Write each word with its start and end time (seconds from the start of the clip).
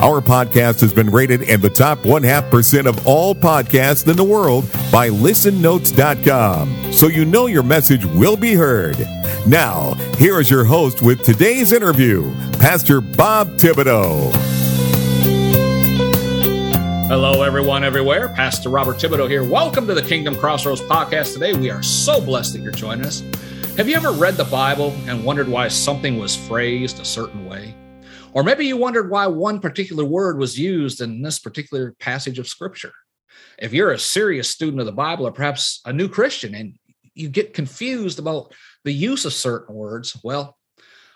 Our 0.00 0.20
podcast 0.20 0.80
has 0.80 0.92
been 0.92 1.10
rated 1.10 1.42
in 1.42 1.60
the 1.60 1.70
top 1.70 2.04
one 2.04 2.22
half 2.22 2.50
percent 2.50 2.86
of 2.86 3.06
all 3.06 3.34
podcasts 3.34 4.08
in 4.08 4.16
the 4.16 4.24
world 4.24 4.70
by 4.90 5.10
listennotes.com. 5.10 6.92
So 6.92 7.08
you 7.08 7.24
know 7.24 7.46
your 7.46 7.62
message 7.62 8.04
will 8.04 8.36
be 8.36 8.54
heard. 8.54 8.98
Now, 9.46 9.94
here 10.16 10.40
is 10.40 10.50
your 10.50 10.64
host 10.64 11.02
with 11.02 11.22
today's 11.22 11.72
interview, 11.72 12.34
Pastor 12.52 13.00
Bob 13.00 13.48
Thibodeau. 13.56 14.32
Hello, 17.08 17.42
everyone, 17.42 17.84
everywhere. 17.84 18.30
Pastor 18.30 18.70
Robert 18.70 18.96
Thibodeau 18.96 19.28
here. 19.28 19.44
Welcome 19.44 19.86
to 19.86 19.94
the 19.94 20.02
Kingdom 20.02 20.34
Crossroads 20.34 20.80
podcast. 20.80 21.34
Today, 21.34 21.52
we 21.52 21.70
are 21.70 21.82
so 21.82 22.20
blessed 22.20 22.54
that 22.54 22.62
you're 22.62 22.72
joining 22.72 23.04
us. 23.04 23.20
Have 23.76 23.88
you 23.88 23.96
ever 23.96 24.12
read 24.12 24.34
the 24.34 24.44
Bible 24.44 24.94
and 25.06 25.22
wondered 25.22 25.48
why 25.48 25.68
something 25.68 26.18
was 26.18 26.34
phrased 26.34 27.00
a 27.00 27.04
certain 27.04 27.46
way? 27.46 27.74
Or 28.34 28.42
maybe 28.42 28.66
you 28.66 28.76
wondered 28.78 29.10
why 29.10 29.26
one 29.26 29.60
particular 29.60 30.04
word 30.04 30.38
was 30.38 30.58
used 30.58 31.02
in 31.02 31.20
this 31.20 31.38
particular 31.38 31.94
passage 31.98 32.38
of 32.38 32.48
scripture. 32.48 32.92
If 33.58 33.72
you're 33.72 33.92
a 33.92 33.98
serious 33.98 34.48
student 34.48 34.80
of 34.80 34.86
the 34.86 34.92
Bible 34.92 35.26
or 35.26 35.32
perhaps 35.32 35.80
a 35.84 35.92
new 35.92 36.08
Christian 36.08 36.54
and 36.54 36.78
you 37.14 37.28
get 37.28 37.52
confused 37.52 38.18
about 38.18 38.54
the 38.84 38.92
use 38.92 39.26
of 39.26 39.34
certain 39.34 39.74
words, 39.74 40.18
well, 40.24 40.56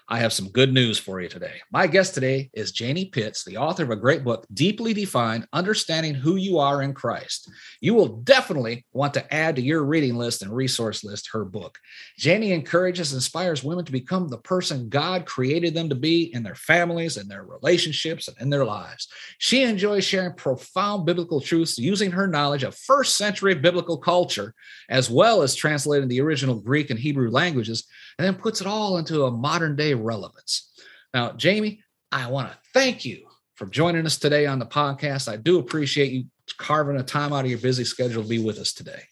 I 0.09 0.19
have 0.19 0.33
some 0.33 0.51
good 0.51 0.73
news 0.73 1.01
for 1.01 1.21
you 1.21 1.29
today. 1.29 1.61
My 1.73 1.89
guest 1.89 2.15
today 2.15 2.49
is 2.55 2.71
Janie 2.71 3.07
Pitts, 3.07 3.43
the 3.43 3.57
author 3.57 3.83
of 3.83 3.91
a 3.91 3.97
great 3.97 4.23
book, 4.23 4.47
Deeply 4.55 4.95
Defined 4.95 5.49
Understanding 5.53 6.15
Who 6.15 6.37
You 6.37 6.61
Are 6.61 6.83
in 6.83 6.95
Christ. 6.95 7.51
You 7.81 7.95
will 7.95 8.19
definitely 8.19 8.87
want 8.93 9.15
to 9.15 9.35
add 9.35 9.57
to 9.57 9.63
your 9.63 9.83
reading 9.83 10.15
list 10.15 10.43
and 10.43 10.55
resource 10.55 11.03
list 11.03 11.31
her 11.33 11.45
book. 11.45 11.77
Janie 12.17 12.53
encourages 12.53 13.13
and 13.13 13.17
inspires 13.17 13.65
women 13.65 13.85
to 13.85 13.91
become 13.91 14.29
the 14.29 14.39
person 14.39 14.89
God 14.89 15.27
created 15.27 15.75
them 15.75 15.89
to 15.89 15.97
be 15.97 16.33
in 16.33 16.45
their 16.45 16.55
families, 16.55 17.17
in 17.17 17.27
their 17.27 17.43
relationships, 17.43 18.29
and 18.29 18.37
in 18.41 18.49
their 18.49 18.65
lives. 18.65 19.09
She 19.39 19.65
enjoys 19.65 20.05
sharing 20.05 20.35
profound 20.35 21.05
biblical 21.05 21.41
truths 21.41 21.79
using 21.79 22.13
her 22.13 22.29
knowledge 22.29 22.63
of 22.63 22.77
first 22.77 23.17
century 23.17 23.57
biblical 23.57 23.99
culture, 23.99 24.55
as 24.89 25.11
well 25.11 25.43
as 25.43 25.57
translating 25.57 26.07
the 26.07 26.21
original 26.21 26.61
Greek 26.61 26.91
and 26.91 26.99
Hebrew 26.99 27.29
languages 27.29 27.89
and 28.19 28.27
then 28.27 28.35
puts 28.35 28.61
it 28.61 28.67
all 28.67 28.99
into 28.99 29.25
a 29.25 29.31
modern 29.31 29.77
day 29.77 29.95
relevance. 29.95 30.73
Now, 31.13 31.33
Janie, 31.33 31.81
I 32.13 32.31
want 32.31 32.51
to 32.51 32.59
thank 32.73 33.05
you 33.05 33.27
for 33.55 33.67
joining 33.67 34.07
us 34.07 34.19
today 34.19 34.47
on 34.47 34.59
the 34.59 34.67
podcast. 34.67 35.29
I 35.31 35.37
do 35.37 35.59
appreciate 35.59 36.13
you 36.13 36.25
carving 36.59 36.97
a 36.97 37.03
time 37.03 37.33
out 37.33 37.45
of 37.45 37.51
your 37.51 37.59
busy 37.59 37.85
schedule 37.85 38.23
to 38.23 38.29
be 38.29 38.39
with 38.39 38.59
us 38.59 38.73
today. 38.73 39.03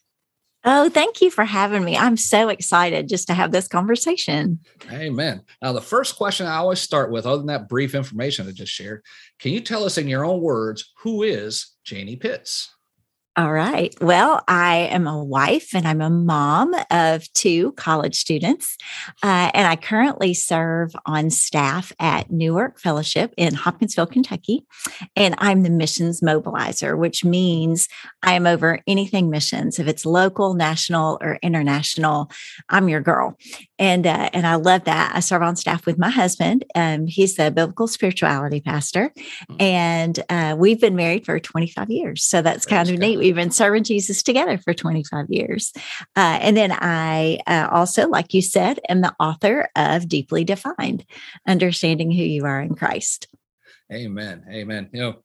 Oh, 0.66 0.88
thank 0.88 1.20
you 1.20 1.30
for 1.30 1.44
having 1.44 1.84
me. 1.84 1.96
I'm 1.96 2.16
so 2.16 2.48
excited 2.48 3.06
just 3.06 3.26
to 3.26 3.34
have 3.34 3.52
this 3.52 3.68
conversation. 3.68 4.60
Amen. 4.90 5.42
Now, 5.60 5.74
the 5.74 5.82
first 5.82 6.16
question 6.16 6.46
I 6.46 6.56
always 6.56 6.80
start 6.80 7.10
with, 7.10 7.26
other 7.26 7.36
than 7.38 7.48
that 7.48 7.68
brief 7.68 7.94
information 7.94 8.48
I 8.48 8.52
just 8.52 8.72
shared, 8.72 9.02
can 9.38 9.52
you 9.52 9.60
tell 9.60 9.84
us 9.84 9.98
in 9.98 10.08
your 10.08 10.24
own 10.24 10.40
words 10.40 10.92
who 11.02 11.22
is 11.22 11.74
Janie 11.84 12.16
Pitts? 12.16 12.74
All 13.36 13.52
right. 13.52 13.92
Well, 14.00 14.44
I 14.46 14.88
am 14.92 15.08
a 15.08 15.24
wife 15.24 15.74
and 15.74 15.88
I'm 15.88 16.00
a 16.00 16.08
mom 16.08 16.72
of 16.88 17.32
two 17.32 17.72
college 17.72 18.14
students. 18.14 18.78
Uh, 19.24 19.50
and 19.52 19.66
I 19.66 19.74
currently 19.74 20.34
serve 20.34 20.94
on 21.04 21.30
staff 21.30 21.92
at 21.98 22.30
Newark 22.30 22.78
Fellowship 22.78 23.34
in 23.36 23.52
Hopkinsville, 23.54 24.06
Kentucky. 24.06 24.64
And 25.16 25.34
I'm 25.38 25.64
the 25.64 25.70
missions 25.70 26.20
mobilizer, 26.20 26.96
which 26.96 27.24
means 27.24 27.88
I 28.22 28.34
am 28.34 28.46
over 28.46 28.78
anything 28.86 29.30
missions. 29.30 29.80
If 29.80 29.88
it's 29.88 30.06
local, 30.06 30.54
national, 30.54 31.18
or 31.20 31.40
international, 31.42 32.30
I'm 32.68 32.88
your 32.88 33.00
girl. 33.00 33.36
And, 33.78 34.06
uh, 34.06 34.30
and 34.32 34.46
I 34.46 34.54
love 34.54 34.84
that. 34.84 35.12
I 35.14 35.20
serve 35.20 35.42
on 35.42 35.56
staff 35.56 35.84
with 35.84 35.98
my 35.98 36.10
husband. 36.10 36.64
Um, 36.74 37.06
he's 37.06 37.34
the 37.34 37.50
biblical 37.50 37.88
spirituality 37.88 38.60
pastor. 38.60 39.10
Mm-hmm. 39.50 39.56
And 39.60 40.20
uh, 40.28 40.54
we've 40.58 40.80
been 40.80 40.94
married 40.94 41.24
for 41.24 41.38
25 41.40 41.90
years. 41.90 42.22
So 42.24 42.40
that's 42.40 42.66
kind 42.66 42.88
of 42.88 42.98
neat 42.98 43.18
we've 43.18 43.34
been 43.34 43.50
serving 43.50 43.84
Jesus 43.84 44.22
together 44.22 44.58
for 44.58 44.74
25 44.74 45.26
years. 45.28 45.72
Uh, 46.16 46.38
and 46.40 46.56
then 46.56 46.70
I 46.72 47.40
uh, 47.46 47.68
also, 47.70 48.08
like 48.08 48.32
you 48.32 48.42
said, 48.42 48.78
am 48.88 49.00
the 49.00 49.14
author 49.18 49.68
of 49.74 50.08
Deeply 50.08 50.44
Defined 50.44 51.04
Understanding 51.46 52.10
Who 52.12 52.22
You 52.22 52.44
Are 52.44 52.60
in 52.60 52.74
Christ. 52.76 53.28
Amen. 53.92 54.44
Amen. 54.50 54.88
You 54.92 55.00
know, 55.00 55.16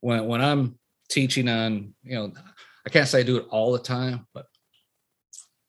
when, 0.00 0.26
when 0.26 0.40
I'm 0.40 0.78
teaching 1.10 1.48
on, 1.48 1.94
you 2.02 2.14
know, 2.14 2.32
I 2.86 2.90
can't 2.90 3.06
say 3.06 3.20
I 3.20 3.22
do 3.22 3.36
it 3.36 3.46
all 3.50 3.72
the 3.72 3.78
time, 3.78 4.26
but 4.32 4.46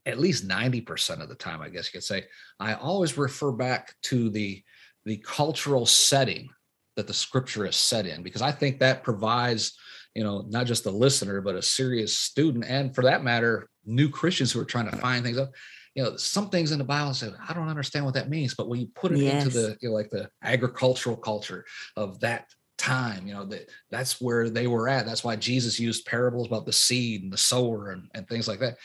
at 0.09 0.19
least 0.19 0.47
90% 0.47 1.21
of 1.21 1.29
the 1.29 1.35
time, 1.35 1.61
I 1.61 1.69
guess 1.69 1.87
you 1.87 1.97
could 1.99 2.03
say, 2.03 2.25
I 2.59 2.73
always 2.73 3.17
refer 3.17 3.51
back 3.51 3.93
to 4.03 4.29
the 4.29 4.63
the 5.05 5.17
cultural 5.17 5.85
setting 5.85 6.49
that 6.97 7.07
the 7.07 7.13
scripture 7.13 7.65
is 7.65 7.77
set 7.77 8.05
in 8.05 8.21
because 8.21 8.41
I 8.41 8.51
think 8.51 8.79
that 8.79 9.01
provides 9.01 9.77
you 10.15 10.23
know, 10.23 10.43
not 10.49 10.65
just 10.65 10.83
the 10.83 10.91
listener, 10.91 11.41
but 11.41 11.55
a 11.55 11.61
serious 11.61 12.17
student, 12.17 12.65
and 12.65 12.93
for 12.93 13.03
that 13.03 13.23
matter, 13.23 13.69
new 13.85 14.09
Christians 14.09 14.51
who 14.51 14.59
are 14.59 14.65
trying 14.65 14.89
to 14.89 14.97
find 14.97 15.23
things 15.23 15.37
up. 15.37 15.51
You 15.95 16.03
know, 16.03 16.17
some 16.17 16.49
things 16.49 16.71
in 16.71 16.77
the 16.77 16.83
Bible 16.83 17.13
say, 17.13 17.29
I 17.47 17.53
don't 17.53 17.67
understand 17.67 18.05
what 18.05 18.13
that 18.13 18.29
means. 18.29 18.53
But 18.53 18.69
when 18.69 18.79
you 18.79 18.87
put 18.95 19.11
it 19.11 19.19
yes. 19.19 19.45
into 19.45 19.57
the, 19.57 19.77
you 19.81 19.89
know, 19.89 19.95
like 19.95 20.09
the 20.09 20.29
agricultural 20.43 21.17
culture 21.17 21.65
of 21.95 22.19
that 22.19 22.47
time, 22.77 23.27
you 23.27 23.33
know, 23.33 23.45
that 23.45 23.69
that's 23.89 24.21
where 24.21 24.49
they 24.49 24.67
were 24.67 24.87
at. 24.87 25.05
That's 25.05 25.23
why 25.23 25.35
Jesus 25.35 25.79
used 25.79 26.05
parables 26.05 26.47
about 26.47 26.65
the 26.65 26.73
seed 26.73 27.23
and 27.23 27.33
the 27.33 27.37
sower 27.37 27.91
and, 27.91 28.07
and 28.13 28.27
things 28.27 28.47
like 28.47 28.59
that. 28.59 28.77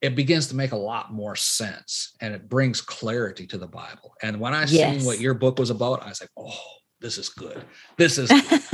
It 0.00 0.14
begins 0.14 0.46
to 0.48 0.56
make 0.56 0.72
a 0.72 0.76
lot 0.76 1.12
more 1.12 1.34
sense 1.34 2.14
and 2.20 2.34
it 2.34 2.48
brings 2.48 2.80
clarity 2.80 3.46
to 3.48 3.58
the 3.58 3.66
Bible. 3.66 4.14
And 4.22 4.38
when 4.38 4.54
I 4.54 4.64
yes. 4.66 4.98
seen 4.98 5.06
what 5.06 5.20
your 5.20 5.34
book 5.34 5.58
was 5.58 5.70
about, 5.70 6.04
I 6.04 6.08
was 6.08 6.20
like, 6.20 6.30
oh, 6.36 6.60
this 7.00 7.18
is 7.18 7.28
good. 7.28 7.64
This 7.96 8.18
is 8.18 8.30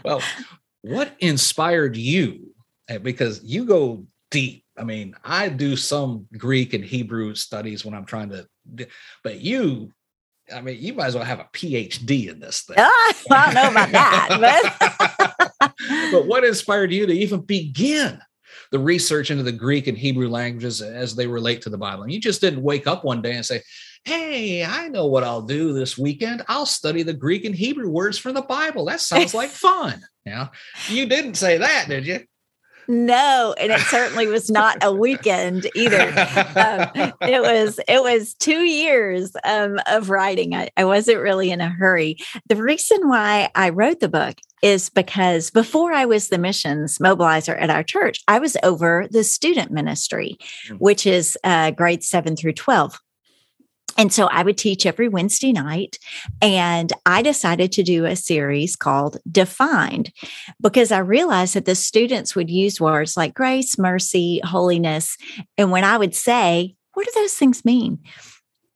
well, 0.04 0.20
what 0.82 1.14
inspired 1.20 1.96
you? 1.96 2.54
Eh, 2.88 2.98
because 2.98 3.42
you 3.44 3.64
go 3.64 4.06
deep. 4.30 4.64
I 4.76 4.84
mean, 4.84 5.14
I 5.24 5.48
do 5.48 5.76
some 5.76 6.26
Greek 6.36 6.74
and 6.74 6.84
Hebrew 6.84 7.34
studies 7.34 7.84
when 7.84 7.94
I'm 7.94 8.04
trying 8.04 8.30
to, 8.30 8.46
but 9.24 9.40
you, 9.40 9.92
I 10.54 10.60
mean, 10.60 10.78
you 10.80 10.94
might 10.94 11.06
as 11.06 11.14
well 11.14 11.24
have 11.24 11.40
a 11.40 11.48
PhD 11.52 12.28
in 12.28 12.38
this 12.38 12.62
thing. 12.62 12.76
Oh, 12.78 13.12
I 13.30 13.44
don't 13.44 13.54
know 13.54 13.70
about 13.70 13.90
that, 13.92 15.50
but 15.60 15.72
but 16.12 16.26
what 16.26 16.44
inspired 16.44 16.92
you 16.92 17.06
to 17.06 17.12
even 17.12 17.40
begin 17.40 18.20
the 18.70 18.78
research 18.78 19.30
into 19.30 19.42
the 19.42 19.52
Greek 19.52 19.86
and 19.86 19.96
Hebrew 19.96 20.28
languages 20.28 20.82
as 20.82 21.14
they 21.14 21.26
relate 21.26 21.62
to 21.62 21.70
the 21.70 21.78
Bible? 21.78 22.02
And 22.02 22.12
you 22.12 22.20
just 22.20 22.40
didn't 22.40 22.62
wake 22.62 22.86
up 22.86 23.04
one 23.04 23.22
day 23.22 23.34
and 23.34 23.44
say, 23.44 23.62
Hey, 24.04 24.64
I 24.64 24.88
know 24.88 25.06
what 25.06 25.24
I'll 25.24 25.42
do 25.42 25.72
this 25.72 25.98
weekend. 25.98 26.44
I'll 26.48 26.66
study 26.66 27.02
the 27.02 27.12
Greek 27.12 27.44
and 27.44 27.54
Hebrew 27.54 27.90
words 27.90 28.16
from 28.16 28.34
the 28.34 28.42
Bible. 28.42 28.84
That 28.84 29.00
sounds 29.00 29.34
like 29.34 29.50
fun. 29.50 30.02
Yeah. 30.24 30.48
You 30.88 31.06
didn't 31.06 31.34
say 31.34 31.58
that, 31.58 31.86
did 31.88 32.06
you? 32.06 32.20
No, 32.90 33.54
and 33.60 33.70
it 33.70 33.80
certainly 33.80 34.26
was 34.26 34.50
not 34.50 34.78
a 34.82 34.90
weekend 34.90 35.70
either. 35.74 36.08
Um, 36.56 37.12
it 37.20 37.42
was 37.42 37.78
it 37.86 38.02
was 38.02 38.32
two 38.32 38.62
years 38.62 39.36
um, 39.44 39.78
of 39.86 40.08
writing. 40.08 40.54
I, 40.54 40.70
I 40.74 40.86
wasn't 40.86 41.20
really 41.20 41.50
in 41.50 41.60
a 41.60 41.68
hurry. 41.68 42.16
The 42.48 42.56
reason 42.56 43.06
why 43.06 43.50
I 43.54 43.68
wrote 43.68 44.00
the 44.00 44.08
book 44.08 44.36
is 44.62 44.90
because 44.90 45.50
before 45.50 45.92
I 45.92 46.04
was 46.04 46.28
the 46.28 46.38
missions 46.38 46.98
mobilizer 46.98 47.60
at 47.60 47.70
our 47.70 47.82
church, 47.82 48.22
I 48.28 48.38
was 48.38 48.56
over 48.62 49.06
the 49.10 49.24
student 49.24 49.70
ministry, 49.70 50.36
hmm. 50.66 50.76
which 50.76 51.06
is 51.06 51.36
uh, 51.44 51.70
grades 51.72 52.08
seven 52.08 52.36
through 52.36 52.54
twelve. 52.54 52.98
And 53.96 54.12
so 54.12 54.26
I 54.26 54.44
would 54.44 54.56
teach 54.56 54.86
every 54.86 55.08
Wednesday 55.08 55.52
night. 55.52 55.98
And 56.40 56.92
I 57.04 57.20
decided 57.20 57.72
to 57.72 57.82
do 57.82 58.04
a 58.04 58.14
series 58.14 58.76
called 58.76 59.18
Defined 59.28 60.12
because 60.60 60.92
I 60.92 60.98
realized 60.98 61.54
that 61.54 61.64
the 61.64 61.74
students 61.74 62.36
would 62.36 62.48
use 62.48 62.80
words 62.80 63.16
like 63.16 63.34
grace, 63.34 63.76
mercy, 63.76 64.40
holiness. 64.44 65.16
And 65.56 65.72
when 65.72 65.82
I 65.82 65.96
would 65.96 66.14
say, 66.14 66.76
what 66.94 67.06
do 67.06 67.12
those 67.16 67.34
things 67.34 67.64
mean? 67.64 67.98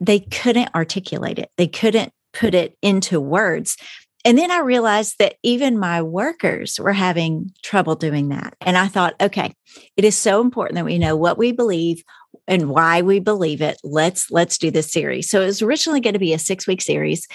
They 0.01 0.19
couldn't 0.19 0.75
articulate 0.75 1.39
it, 1.39 1.51
they 1.57 1.69
couldn't 1.69 2.13
put 2.33 2.55
it 2.55 2.77
into 2.83 3.21
words. 3.21 3.77
And 4.25 4.39
then 4.39 4.51
I 4.51 4.59
realized 4.59 5.17
that 5.19 5.37
even 5.43 5.79
my 5.79 6.01
workers 6.03 6.79
were 6.79 6.93
having 6.93 7.53
trouble 7.63 7.97
doing 7.97 8.29
that. 8.29 8.55
And 8.61 8.79
I 8.79 8.87
thought, 8.87 9.15
okay, 9.21 9.53
it 9.97 10.05
is 10.05 10.17
so 10.17 10.41
important 10.41 10.77
that 10.77 10.85
we 10.85 10.99
know 10.99 11.17
what 11.17 11.39
we 11.39 11.53
believe, 11.53 12.05
and 12.49 12.69
why 12.69 13.03
we 13.03 13.21
believe 13.21 13.63
it. 13.63 13.79
Let's 13.85 14.31
let's 14.31 14.59
do 14.59 14.71
this 14.71 14.91
series. 14.91 15.31
So 15.31 15.43
it 15.43 15.47
was 15.47 15.63
originally 15.63 16.01
going 16.01 16.15
to 16.15 16.19
be 16.19 16.33
a 16.33 16.39
6-week 16.39 16.83
series 16.83 17.29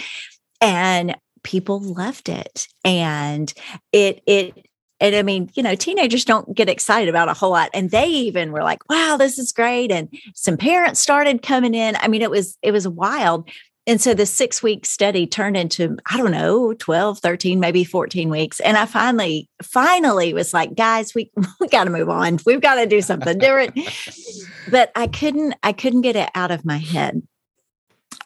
and 0.60 1.16
people 1.44 1.80
loved 1.80 2.30
it. 2.30 2.68
And 2.84 3.54
it 3.92 4.22
it 4.26 4.68
and 5.00 5.16
I 5.16 5.22
mean, 5.22 5.50
you 5.54 5.62
know, 5.62 5.76
teenagers 5.76 6.26
don't 6.26 6.56
get 6.56 6.70
excited 6.70 7.08
about 7.08 7.30
a 7.30 7.34
whole 7.34 7.52
lot. 7.52 7.70
And 7.74 7.92
they 7.92 8.08
even 8.08 8.52
were 8.52 8.64
like, 8.64 8.80
wow, 8.90 9.16
this 9.18 9.38
is 9.38 9.52
great. 9.52 9.92
And 9.92 10.10
some 10.34 10.58
parents 10.58 11.00
started 11.00 11.44
coming 11.44 11.76
in. 11.76 11.96
I 11.98 12.08
mean, 12.08 12.24
it 12.24 12.32
was, 12.32 12.58
it 12.64 12.72
was 12.72 12.88
wild. 12.88 13.48
And 13.88 14.02
so 14.02 14.14
the 14.14 14.26
six 14.26 14.62
week 14.62 14.86
study 14.86 15.26
turned 15.26 15.56
into, 15.56 15.98
I 16.06 16.18
don't 16.18 16.32
know, 16.32 16.74
12, 16.74 17.20
13, 17.20 17.60
maybe 17.60 17.86
14 17.86 18.30
weeks. 18.30 18.60
And 18.60 18.76
I 18.76 18.86
finally, 18.86 19.50
finally 19.64 20.34
was 20.34 20.54
like, 20.54 20.76
guys, 20.76 21.16
we, 21.16 21.32
we 21.62 21.70
got 21.70 21.86
to 21.86 21.90
move 21.90 22.10
on. 22.10 22.38
We've 22.46 22.62
got 22.62 22.76
to 22.76 22.86
do 22.86 23.02
something 23.02 23.38
different. 23.40 23.80
but 24.70 24.92
I 24.94 25.08
couldn't, 25.08 25.56
I 25.64 25.72
couldn't 25.72 26.02
get 26.02 26.18
it 26.18 26.30
out 26.36 26.52
of 26.52 26.66
my 26.66 26.78
head. 26.78 27.26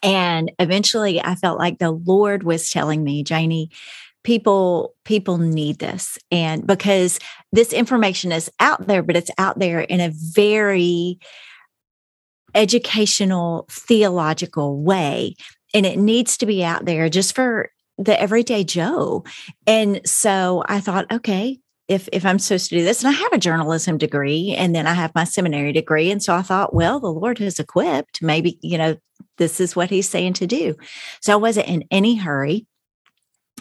And 0.02 0.52
eventually 0.58 1.22
I 1.22 1.36
felt 1.36 1.60
like 1.60 1.78
the 1.78 1.92
Lord 1.92 2.42
was 2.42 2.72
telling 2.72 3.04
me, 3.04 3.24
Janie, 3.24 3.70
people 4.24 4.94
people 5.04 5.40
need 5.40 5.80
this 5.80 6.20
and 6.32 6.68
because 6.68 7.18
this 7.52 7.74
information 7.74 8.32
is 8.32 8.52
out 8.60 8.86
there 8.86 9.02
but 9.02 9.16
it's 9.16 9.32
out 9.40 9.58
there 9.58 9.80
in 9.80 10.00
a 10.00 10.12
very 10.14 11.18
educational 12.56 13.66
theological 13.70 14.82
way 14.82 15.36
and 15.74 15.86
it 15.86 15.98
needs 15.98 16.38
to 16.38 16.46
be 16.46 16.64
out 16.64 16.86
there 16.86 17.10
just 17.10 17.36
for 17.36 17.70
the 17.98 18.20
everyday 18.20 18.64
joe. 18.64 19.24
And 19.68 20.02
so 20.06 20.64
i 20.68 20.80
thought 20.80 21.12
okay 21.12 21.60
if 21.88 22.08
if 22.14 22.26
i'm 22.26 22.40
supposed 22.40 22.70
to 22.70 22.78
do 22.78 22.86
this 22.86 23.04
and 23.04 23.14
i 23.14 23.18
have 23.20 23.34
a 23.34 23.38
journalism 23.38 23.98
degree 23.98 24.56
and 24.58 24.74
then 24.74 24.88
i 24.88 24.94
have 24.94 25.14
my 25.14 25.24
seminary 25.24 25.74
degree 25.74 26.10
and 26.10 26.24
so 26.24 26.34
i 26.34 26.42
thought 26.42 26.74
well 26.74 27.00
the 27.00 27.12
lord 27.12 27.38
has 27.38 27.60
equipped 27.60 28.22
maybe 28.22 28.58
you 28.62 28.78
know 28.78 28.96
this 29.38 29.60
is 29.60 29.76
what 29.76 29.90
he's 29.90 30.10
saying 30.10 30.34
to 30.34 30.48
do. 30.48 30.76
So 31.22 31.34
i 31.34 31.36
wasn't 31.36 31.68
in 31.68 31.84
any 31.92 32.16
hurry 32.16 32.66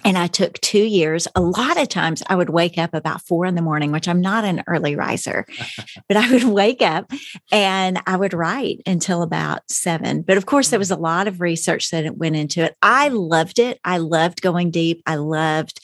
and 0.04 0.16
I 0.16 0.26
took 0.26 0.60
two 0.60 0.82
years. 0.82 1.28
A 1.34 1.40
lot 1.40 1.80
of 1.80 1.88
times 1.88 2.22
I 2.26 2.36
would 2.36 2.50
wake 2.50 2.78
up 2.78 2.94
about 2.94 3.22
four 3.22 3.46
in 3.46 3.54
the 3.54 3.62
morning, 3.62 3.92
which 3.92 4.08
I'm 4.08 4.20
not 4.20 4.44
an 4.44 4.62
early 4.66 4.96
riser, 4.96 5.46
but 6.08 6.16
I 6.16 6.30
would 6.30 6.44
wake 6.44 6.82
up 6.82 7.10
and 7.52 8.00
I 8.06 8.16
would 8.16 8.34
write 8.34 8.80
until 8.86 9.22
about 9.22 9.70
seven. 9.70 10.22
But 10.22 10.36
of 10.36 10.46
course, 10.46 10.70
there 10.70 10.78
was 10.78 10.90
mm. 10.90 10.96
a 10.96 11.00
lot 11.00 11.28
of 11.28 11.40
research 11.40 11.90
that 11.90 12.16
went 12.16 12.36
into 12.36 12.64
it. 12.64 12.76
I 12.82 13.08
loved 13.08 13.58
it. 13.58 13.80
I 13.84 13.98
loved 13.98 14.42
going 14.42 14.70
deep. 14.70 15.02
I 15.06 15.16
loved 15.16 15.80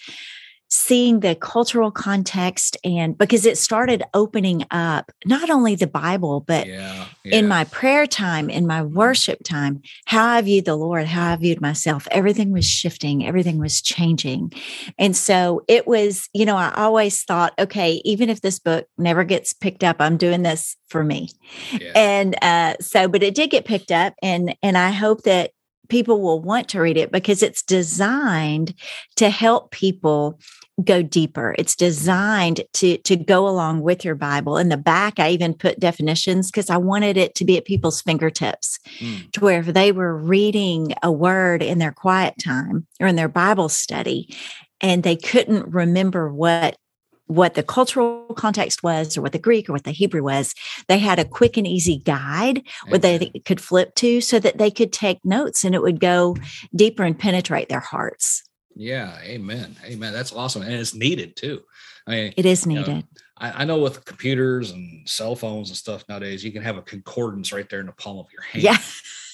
seeing 0.69 1.21
the 1.21 1.35
cultural 1.35 1.91
context 1.91 2.77
and 2.83 3.17
because 3.17 3.47
it 3.47 3.57
started 3.57 4.03
opening 4.15 4.65
up 4.71 5.13
not 5.25 5.49
only 5.49 5.75
the 5.77 5.87
Bible, 5.87 6.41
but 6.41 6.67
yeah, 6.67 7.07
yeah. 7.25 7.39
in 7.39 7.47
my 7.47 7.65
prayer 7.65 8.07
time, 8.07 8.51
in 8.51 8.67
my 8.67 8.83
worship 8.83 9.39
time, 9.45 9.81
how 10.07 10.27
I 10.27 10.41
viewed 10.41 10.65
the 10.65 10.77
Lord, 10.77 11.07
how 11.07 11.33
I 11.33 11.37
viewed 11.37 11.61
myself, 11.61 12.09
everything 12.11 12.51
was 12.53 12.67
shifting, 12.67 13.25
everything 13.27 13.59
was 13.59 13.81
changing. 13.81 14.53
And 14.99 15.17
so 15.17 15.63
it 15.69 15.87
was, 15.87 16.29
you 16.33 16.45
know, 16.45 16.57
I 16.57 16.73
always 16.75 17.23
thought, 17.23 17.55
okay, 17.59 18.01
even 18.05 18.29
if 18.29 18.41
this 18.41 18.59
book 18.59 18.87
never 18.99 19.23
gets 19.23 19.53
picked 19.53 19.85
up, 19.85 19.97
I'm 20.01 20.17
doing 20.17 20.43
this 20.43 20.77
for 20.89 21.05
me. 21.05 21.31
Yeah. 21.73 21.93
And 21.95 22.37
uh, 22.43 22.75
so, 22.81 23.07
but 23.09 23.23
it 23.23 23.35
did 23.35 23.51
get 23.51 23.65
picked 23.65 23.93
up 23.93 24.15
and 24.23 24.57
and 24.63 24.77
I 24.77 24.91
hope 24.91 25.23
that 25.23 25.51
people 25.89 26.21
will 26.21 26.41
want 26.41 26.69
to 26.69 26.81
read 26.81 26.97
it 26.97 27.13
because 27.13 27.43
it's 27.43 27.63
designed 27.63 28.75
to 29.17 29.31
help 29.31 29.71
people 29.71 30.39
go 30.85 31.03
deeper. 31.03 31.55
It's 31.59 31.75
designed 31.75 32.63
to 32.75 32.99
to 32.99 33.17
go 33.17 33.49
along 33.49 33.81
with 33.81 34.05
your 34.05 34.15
Bible. 34.15 34.59
In 34.59 34.69
the 34.69 34.77
back, 34.77 35.19
I 35.19 35.31
even 35.31 35.55
put 35.55 35.81
definitions 35.81 36.51
because 36.51 36.71
I 36.71 36.77
wanted 36.77 37.17
it 37.17 37.35
to 37.37 37.45
be 37.45 37.57
at 37.57 37.65
people's 37.65 38.03
fingertips, 38.03 38.79
mm. 38.99 39.31
to 39.33 39.41
where 39.41 39.61
if 39.61 39.67
they 39.67 39.93
were 39.93 40.17
reading 40.17 40.95
a 41.03 41.11
word 41.11 41.63
in 41.63 41.79
their 41.79 41.93
quiet 41.93 42.35
time 42.43 42.87
or 43.01 43.07
in 43.07 43.17
their 43.17 43.29
Bible 43.29 43.69
study, 43.69 44.35
and 44.81 45.03
they 45.03 45.17
couldn't 45.17 45.67
remember 45.69 46.33
what 46.33 46.77
what 47.27 47.55
the 47.55 47.63
cultural 47.63 48.25
context 48.37 48.83
was 48.83 49.17
or 49.17 49.23
what 49.23 49.33
the 49.33 49.39
greek 49.39 49.69
or 49.69 49.73
what 49.73 49.85
the 49.85 49.91
hebrew 49.91 50.23
was 50.23 50.55
they 50.89 50.99
had 50.99 51.19
a 51.19 51.25
quick 51.25 51.57
and 51.57 51.67
easy 51.67 51.99
guide 51.99 52.63
where 52.89 52.99
they 52.99 53.31
could 53.45 53.61
flip 53.61 53.95
to 53.95 54.21
so 54.21 54.39
that 54.39 54.59
they 54.59 54.71
could 54.71 54.93
take 54.93 55.25
notes 55.25 55.65
and 55.65 55.75
it 55.75 55.83
would 55.83 56.01
go 56.01 56.37
deeper 56.75 57.03
and 57.03 57.19
penetrate 57.19 57.69
their 57.69 57.81
hearts. 57.81 58.43
Yeah 58.75 59.19
amen 59.23 59.77
amen 59.85 60.13
that's 60.13 60.33
awesome 60.33 60.63
and 60.63 60.73
it's 60.73 60.95
needed 60.95 61.37
too. 61.37 61.63
I 62.07 62.11
mean 62.11 62.35
it 62.37 62.47
is 62.47 62.67
needed 62.67 62.87
you 62.89 62.95
know, 62.95 63.03
I, 63.39 63.63
I, 63.63 63.65
know 63.65 63.79
with 63.79 64.05
computers 64.05 64.71
and 64.71 65.07
cell 65.09 65.35
phones 65.35 65.69
and 65.69 65.77
stuff 65.77 66.05
nowadays 66.09 66.45
you 66.45 66.53
can 66.53 66.63
have 66.63 66.77
a 66.77 66.83
concordance 66.83 67.53
right 67.53 67.69
there 67.69 67.81
in 67.81 67.87
the 67.87 67.93
palm 67.93 68.19
of 68.19 68.27
your 68.33 68.43
hand. 68.43 68.63
Yeah. 68.63 68.79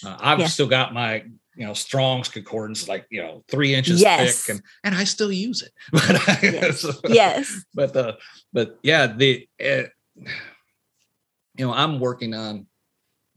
Uh, 0.04 0.16
i've 0.20 0.40
yeah. 0.40 0.46
still 0.46 0.66
got 0.66 0.94
my 0.94 1.24
you 1.54 1.66
know 1.66 1.75
strong's 1.75 2.28
concordance 2.28 2.88
like 2.88 3.06
you 3.10 3.22
know 3.22 3.44
three 3.49 3.75
inches 3.75 4.00
yes. 4.00 4.43
thick 4.43 4.56
and 4.56 4.64
and 4.84 4.94
i 4.94 5.04
still 5.04 5.32
use 5.32 5.62
it. 5.62 5.72
But 5.93 6.28
I, 6.28 6.38
yes. 6.43 6.87
yes. 7.08 7.64
but 7.75 7.93
the 7.93 8.16
but 8.52 8.78
yeah 8.82 9.06
the 9.06 9.46
uh, 9.60 9.84
you 10.16 11.66
know 11.66 11.72
i'm 11.72 11.99
working 11.99 12.34
on 12.34 12.66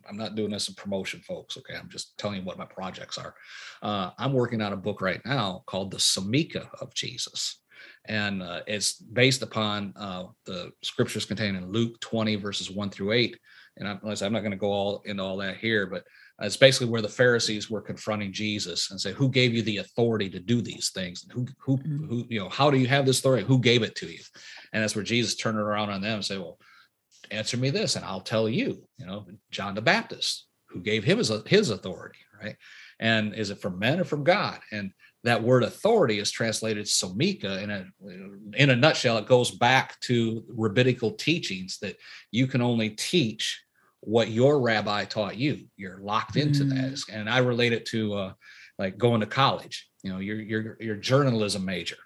i'm 0.07 0.17
not 0.17 0.35
doing 0.35 0.51
this 0.51 0.69
in 0.69 0.75
promotion 0.75 1.19
folks 1.21 1.57
okay? 1.57 1.75
I'm 1.75 1.89
just 1.89 2.17
telling 2.17 2.39
you 2.39 2.45
what 2.45 2.57
my 2.57 2.65
projects 2.65 3.17
are. 3.17 3.35
Uh, 3.81 4.11
i'm 4.17 4.33
working 4.33 4.61
on 4.61 4.73
a 4.73 4.77
book 4.77 5.01
right 5.01 5.21
now 5.25 5.63
called 5.65 5.91
the 5.91 5.97
samika 5.97 6.67
of 6.81 6.93
jesus. 6.93 7.61
And 8.07 8.43
uh, 8.43 8.61
it's 8.67 8.93
based 8.93 9.41
upon 9.41 9.93
uh, 9.95 10.25
the 10.45 10.71
scriptures 10.83 11.25
contained 11.25 11.57
in 11.57 11.71
luke 11.71 11.99
20 11.99 12.35
verses 12.35 12.71
1 12.71 12.89
through 12.91 13.11
8 13.11 13.37
and 13.77 13.87
I'm, 13.87 13.99
I'm 14.03 14.33
not 14.33 14.41
going 14.41 14.51
to 14.51 14.57
go 14.57 14.71
all 14.71 15.01
into 15.05 15.23
all 15.23 15.37
that 15.37 15.57
here 15.57 15.85
but 15.85 16.03
it's 16.41 16.57
basically 16.57 16.87
where 16.87 17.01
the 17.01 17.07
Pharisees 17.07 17.69
were 17.69 17.81
confronting 17.81 18.33
Jesus 18.33 18.91
and 18.91 18.99
say, 18.99 19.13
"Who 19.13 19.29
gave 19.29 19.53
you 19.53 19.61
the 19.61 19.77
authority 19.77 20.29
to 20.29 20.39
do 20.39 20.61
these 20.61 20.89
things? 20.89 21.25
Who, 21.31 21.47
who, 21.57 21.77
mm-hmm. 21.77 22.07
who, 22.07 22.25
you 22.27 22.39
know, 22.39 22.49
how 22.49 22.69
do 22.69 22.77
you 22.77 22.87
have 22.87 23.05
this 23.05 23.19
authority? 23.19 23.45
Who 23.45 23.59
gave 23.59 23.83
it 23.83 23.95
to 23.95 24.07
you?" 24.07 24.19
And 24.73 24.83
that's 24.83 24.95
where 24.95 25.03
Jesus 25.03 25.35
turned 25.35 25.57
it 25.57 25.61
around 25.61 25.91
on 25.91 26.01
them 26.01 26.15
and 26.15 26.25
say, 26.25 26.37
"Well, 26.37 26.59
answer 27.31 27.55
me 27.55 27.69
this, 27.69 27.95
and 27.95 28.03
I'll 28.03 28.21
tell 28.21 28.49
you." 28.49 28.85
You 28.97 29.05
know, 29.05 29.25
John 29.49 29.75
the 29.75 29.81
Baptist, 29.81 30.47
who 30.67 30.81
gave 30.81 31.05
him 31.05 31.19
his 31.19 31.31
his 31.45 31.69
authority, 31.69 32.19
right? 32.43 32.57
And 32.99 33.33
is 33.33 33.49
it 33.49 33.61
from 33.61 33.79
men 33.79 34.01
or 34.01 34.03
from 34.03 34.25
God? 34.25 34.59
And 34.73 34.91
that 35.23 35.41
word 35.41 35.63
authority 35.63 36.19
is 36.19 36.31
translated 36.31 36.85
somika 36.85 37.63
in 37.63 37.71
a 37.71 37.85
in 38.55 38.69
a 38.69 38.75
nutshell 38.75 39.17
it 39.17 39.25
goes 39.25 39.51
back 39.51 39.99
to 40.01 40.43
rabbinical 40.49 41.11
teachings 41.11 41.79
that 41.79 41.95
you 42.31 42.45
can 42.45 42.61
only 42.61 42.91
teach 42.91 43.64
what 44.05 44.29
your 44.29 44.61
rabbi 44.61 45.05
taught 45.05 45.37
you. 45.37 45.65
You're 45.75 45.99
locked 45.99 46.35
into 46.35 46.63
mm. 46.63 46.69
that. 46.69 47.13
And 47.13 47.29
I 47.29 47.39
relate 47.39 47.73
it 47.73 47.85
to 47.87 48.13
uh, 48.13 48.33
like 48.77 48.97
going 48.97 49.21
to 49.21 49.27
college. 49.27 49.87
You 50.03 50.13
know, 50.13 50.19
you're 50.19 50.39
you're 50.39 50.77
you're 50.79 50.95
journalism 50.95 51.65
major. 51.65 51.97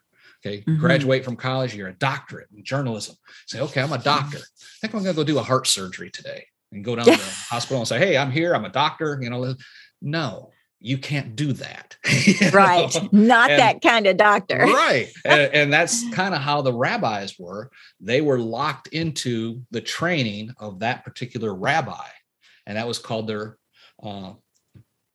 Okay, 0.46 0.62
mm-hmm. 0.62 0.80
graduate 0.80 1.26
from 1.26 1.36
college, 1.36 1.76
you're 1.76 1.90
a 1.90 1.94
doctorate 1.94 2.48
in 2.56 2.64
journalism. 2.64 3.16
Say, 3.48 3.60
okay, 3.60 3.82
I'm 3.82 3.92
a 3.92 3.98
doctor. 3.98 4.38
I 4.38 4.78
think 4.80 4.96
I'm 4.96 5.04
gonna 5.04 5.14
go 5.14 5.26
do 5.26 5.38
a 5.38 5.44
heart 5.44 5.68
surgery 5.68 6.10
today 6.10 6.46
and 6.72 6.84
go 6.84 6.96
down 6.96 7.06
to 7.06 7.12
the 7.12 7.18
hospital 7.50 7.80
and 7.80 7.88
say, 7.88 8.00
hey, 8.00 8.18
I'm 8.18 8.32
here, 8.32 8.56
I'm 8.56 8.64
a 8.64 8.70
doctor. 8.70 9.20
You 9.22 9.30
know, 9.30 9.54
no, 10.02 10.52
you 10.80 10.98
can't 10.98 11.36
do 11.36 11.54
that. 11.54 11.98
right. 12.54 12.94
Know? 12.96 13.10
Not 13.12 13.52
and, 13.52 13.60
that 13.60 13.82
kind 13.82 14.08
of 14.08 14.18
doctor. 14.18 14.58
right. 14.58 15.10
and, 15.26 15.42
and, 15.54 15.74
that's 15.74 16.10
kind 16.12 16.34
of 16.34 16.42
how 16.42 16.62
the 16.62 16.74
rabbis 16.74 17.38
were. 17.38 17.70
They 18.00 18.22
were 18.22 18.40
locked 18.40 18.88
into 18.88 19.62
the 19.72 19.82
training 19.82 20.54
of 20.58 20.80
that 20.80 21.04
particular 21.04 21.54
rabbi. 21.54 22.08
And 22.66 22.78
that 22.78 22.88
was 22.88 23.00
called 23.00 23.28
their, 23.28 23.58
uh, 24.02 24.34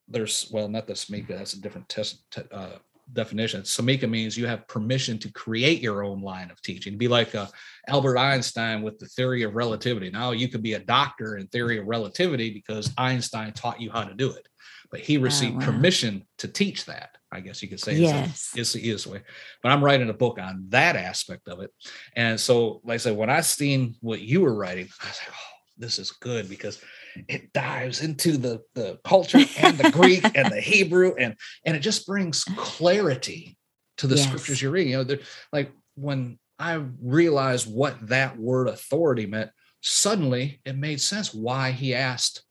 there's, 0.09 0.51
well, 0.53 0.69
not 0.69 0.87
the 0.87 0.93
Samika, 0.93 1.29
that's 1.29 1.55
a 1.55 1.61
different 1.61 1.89
test, 1.89 2.23
uh, 2.53 2.77
definition. 3.13 3.63
Samika 3.63 4.09
means 4.09 4.37
you 4.37 4.47
have 4.47 4.67
permission 4.69 5.19
to 5.19 5.33
create 5.33 5.81
your 5.81 6.05
own 6.05 6.21
line 6.21 6.51
of 6.51 6.61
teaching. 6.61 6.99
Be 6.99 7.09
like 7.09 7.35
uh, 7.35 7.47
Albert 7.89 8.19
Einstein 8.19 8.83
with 8.83 8.99
the 8.99 9.07
theory 9.07 9.43
of 9.43 9.55
relativity. 9.55 10.11
Now 10.11 10.33
you 10.33 10.49
could 10.49 10.63
be 10.63 10.75
a 10.75 10.79
doctor 10.79 11.37
in 11.37 11.47
theory 11.49 11.79
of 11.79 11.87
relativity 11.87 12.51
because 12.51 12.93
Einstein 12.99 13.53
taught 13.53 13.81
you 13.81 13.91
how 13.91 14.05
to 14.05 14.15
do 14.15 14.31
it 14.31 14.47
but 14.91 15.01
he 15.01 15.19
oh, 15.19 15.23
received 15.23 15.57
oh, 15.57 15.59
wow. 15.59 15.67
permission 15.67 16.27
to 16.39 16.49
teach 16.49 16.87
that. 16.87 17.11
I 17.33 17.41
guess 17.41 17.63
you 17.63 17.69
could 17.69 17.81
say 17.81 17.97
yes. 17.97 18.53
it's, 18.57 18.73
the 18.73 18.79
easiest 18.79 19.09
way. 19.09 19.21
But 19.63 19.73
I'm 19.73 19.83
writing 19.83 20.09
a 20.09 20.15
book 20.15 20.39
on 20.41 20.67
that 20.69 20.95
aspect 20.95 21.49
of 21.49 21.61
it. 21.61 21.71
And 22.15 22.39
so, 22.39 22.81
like 22.85 22.95
I 22.95 22.99
said, 22.99 23.17
when 23.17 23.31
I 23.31 23.41
seen 23.41 23.97
what 24.01 24.21
you 24.21 24.41
were 24.43 24.55
writing, 24.55 24.89
I 25.03 25.09
was 25.09 25.19
like, 25.21 25.33
oh, 25.33 25.55
this 25.77 25.99
is 25.99 26.13
good 26.13 26.49
because 26.49 26.81
it 27.29 27.53
dives 27.53 28.03
into 28.03 28.37
the, 28.37 28.63
the 28.75 28.99
culture 29.05 29.41
and 29.59 29.77
the 29.79 29.91
Greek 29.91 30.25
and 30.37 30.53
the 30.53 30.61
Hebrew 30.61 31.15
and 31.19 31.35
and 31.65 31.77
it 31.77 31.81
just 31.81 32.07
brings 32.07 32.45
uh. 32.49 32.55
clarity 32.57 33.57
to 33.99 34.07
the 34.07 34.17
yes. 34.17 34.27
scriptures 34.27 34.63
you're 34.63 34.71
reading. 34.71 34.93
You 34.93 35.05
know, 35.05 35.17
like 35.53 35.73
when 35.97 36.39
I 36.59 36.83
realized 37.03 37.73
what 37.73 38.09
that 38.09 38.39
word 38.39 38.69
authority 38.69 39.27
meant, 39.27 39.51
suddenly 39.81 40.61
it 40.65 40.77
made 40.77 41.01
sense 41.01 41.35
why 41.35 41.73
he 41.73 41.95
asked 41.95 42.43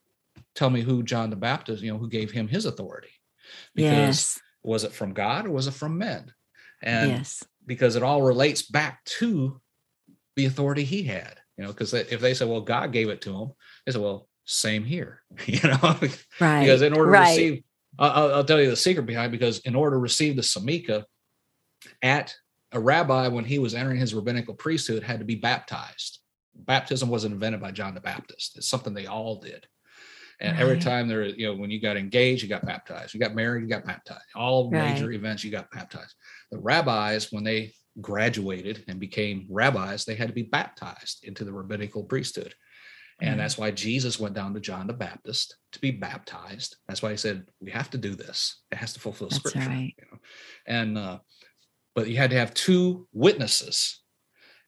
tell 0.55 0.69
me 0.69 0.81
who 0.81 1.03
John 1.03 1.29
the 1.29 1.35
Baptist, 1.35 1.83
you 1.83 1.91
know, 1.91 1.97
who 1.97 2.09
gave 2.09 2.31
him 2.31 2.47
his 2.47 2.65
authority. 2.65 3.09
Because 3.75 3.91
yes. 3.91 4.39
was 4.63 4.83
it 4.83 4.93
from 4.93 5.13
God 5.13 5.45
or 5.45 5.51
was 5.51 5.67
it 5.67 5.73
from 5.73 5.97
men? 5.97 6.33
And 6.81 7.11
yes. 7.11 7.43
because 7.65 7.95
it 7.95 8.03
all 8.03 8.21
relates 8.21 8.61
back 8.63 9.03
to 9.05 9.59
the 10.35 10.45
authority 10.45 10.83
he 10.83 11.03
had, 11.03 11.35
you 11.57 11.63
know, 11.63 11.69
because 11.69 11.93
if 11.93 12.19
they 12.19 12.33
say, 12.33 12.45
well, 12.45 12.61
God 12.61 12.91
gave 12.91 13.09
it 13.09 13.21
to 13.21 13.35
him, 13.35 13.51
they 13.85 13.91
say, 13.91 13.99
well, 13.99 14.27
same 14.45 14.83
here, 14.83 15.21
you 15.45 15.61
know, 15.63 15.97
right. 16.39 16.61
because 16.61 16.81
in 16.81 16.93
order 16.93 17.11
right. 17.11 17.25
to 17.25 17.29
receive, 17.31 17.63
I'll, 17.99 18.33
I'll, 18.33 18.43
tell 18.43 18.59
you 18.59 18.69
the 18.69 18.75
secret 18.75 19.05
behind 19.05 19.31
because 19.31 19.59
in 19.59 19.75
order 19.75 19.95
to 19.95 19.99
receive 19.99 20.35
the 20.35 20.41
Samika 20.41 21.05
at 22.01 22.35
a 22.71 22.79
rabbi, 22.79 23.27
when 23.27 23.45
he 23.45 23.59
was 23.59 23.75
entering 23.75 23.99
his 23.99 24.15
rabbinical 24.15 24.55
priesthood, 24.55 25.03
had 25.03 25.19
to 25.19 25.25
be 25.25 25.35
baptized. 25.35 26.19
Baptism 26.55 27.09
wasn't 27.09 27.33
invented 27.33 27.61
by 27.61 27.71
John 27.71 27.93
the 27.93 28.01
Baptist. 28.01 28.57
It's 28.57 28.67
something 28.67 28.93
they 28.93 29.05
all 29.05 29.39
did. 29.39 29.67
And 30.43 30.59
every 30.59 30.77
time 30.77 31.07
there, 31.07 31.23
you 31.23 31.47
know, 31.47 31.55
when 31.55 31.71
you 31.71 31.79
got 31.79 31.95
engaged, 31.95 32.43
you 32.43 32.49
got 32.49 32.65
baptized. 32.65 33.13
You 33.13 33.19
got 33.19 33.33
married, 33.33 33.63
you 33.63 33.69
got 33.69 33.85
baptized. 33.85 34.25
All 34.35 34.69
right. 34.69 34.93
major 34.93 35.11
events, 35.13 35.43
you 35.43 35.51
got 35.51 35.71
baptized. 35.71 36.15
The 36.51 36.59
rabbis, 36.59 37.31
when 37.31 37.45
they 37.45 37.73
graduated 38.01 38.83
and 38.89 38.99
became 38.99 39.47
rabbis, 39.49 40.03
they 40.03 40.15
had 40.15 40.27
to 40.27 40.33
be 40.33 40.43
baptized 40.43 41.23
into 41.23 41.45
the 41.45 41.53
rabbinical 41.53 42.03
priesthood. 42.03 42.53
And 43.21 43.29
mm-hmm. 43.29 43.39
that's 43.39 43.57
why 43.57 43.71
Jesus 43.71 44.19
went 44.19 44.35
down 44.35 44.53
to 44.53 44.59
John 44.59 44.87
the 44.87 44.93
Baptist 44.93 45.55
to 45.71 45.79
be 45.79 45.91
baptized. 45.91 46.75
That's 46.87 47.01
why 47.01 47.11
he 47.11 47.17
said, 47.17 47.45
we 47.61 47.71
have 47.71 47.89
to 47.91 47.97
do 47.97 48.13
this. 48.13 48.61
It 48.69 48.77
has 48.79 48.91
to 48.93 48.99
fulfill 48.99 49.29
that's 49.29 49.39
scripture. 49.39 49.69
Right. 49.69 49.93
You 49.97 50.05
know? 50.11 50.17
And 50.67 50.97
uh, 50.97 51.19
but 51.95 52.09
you 52.09 52.17
had 52.17 52.31
to 52.31 52.37
have 52.37 52.53
two 52.53 53.07
witnesses 53.13 54.01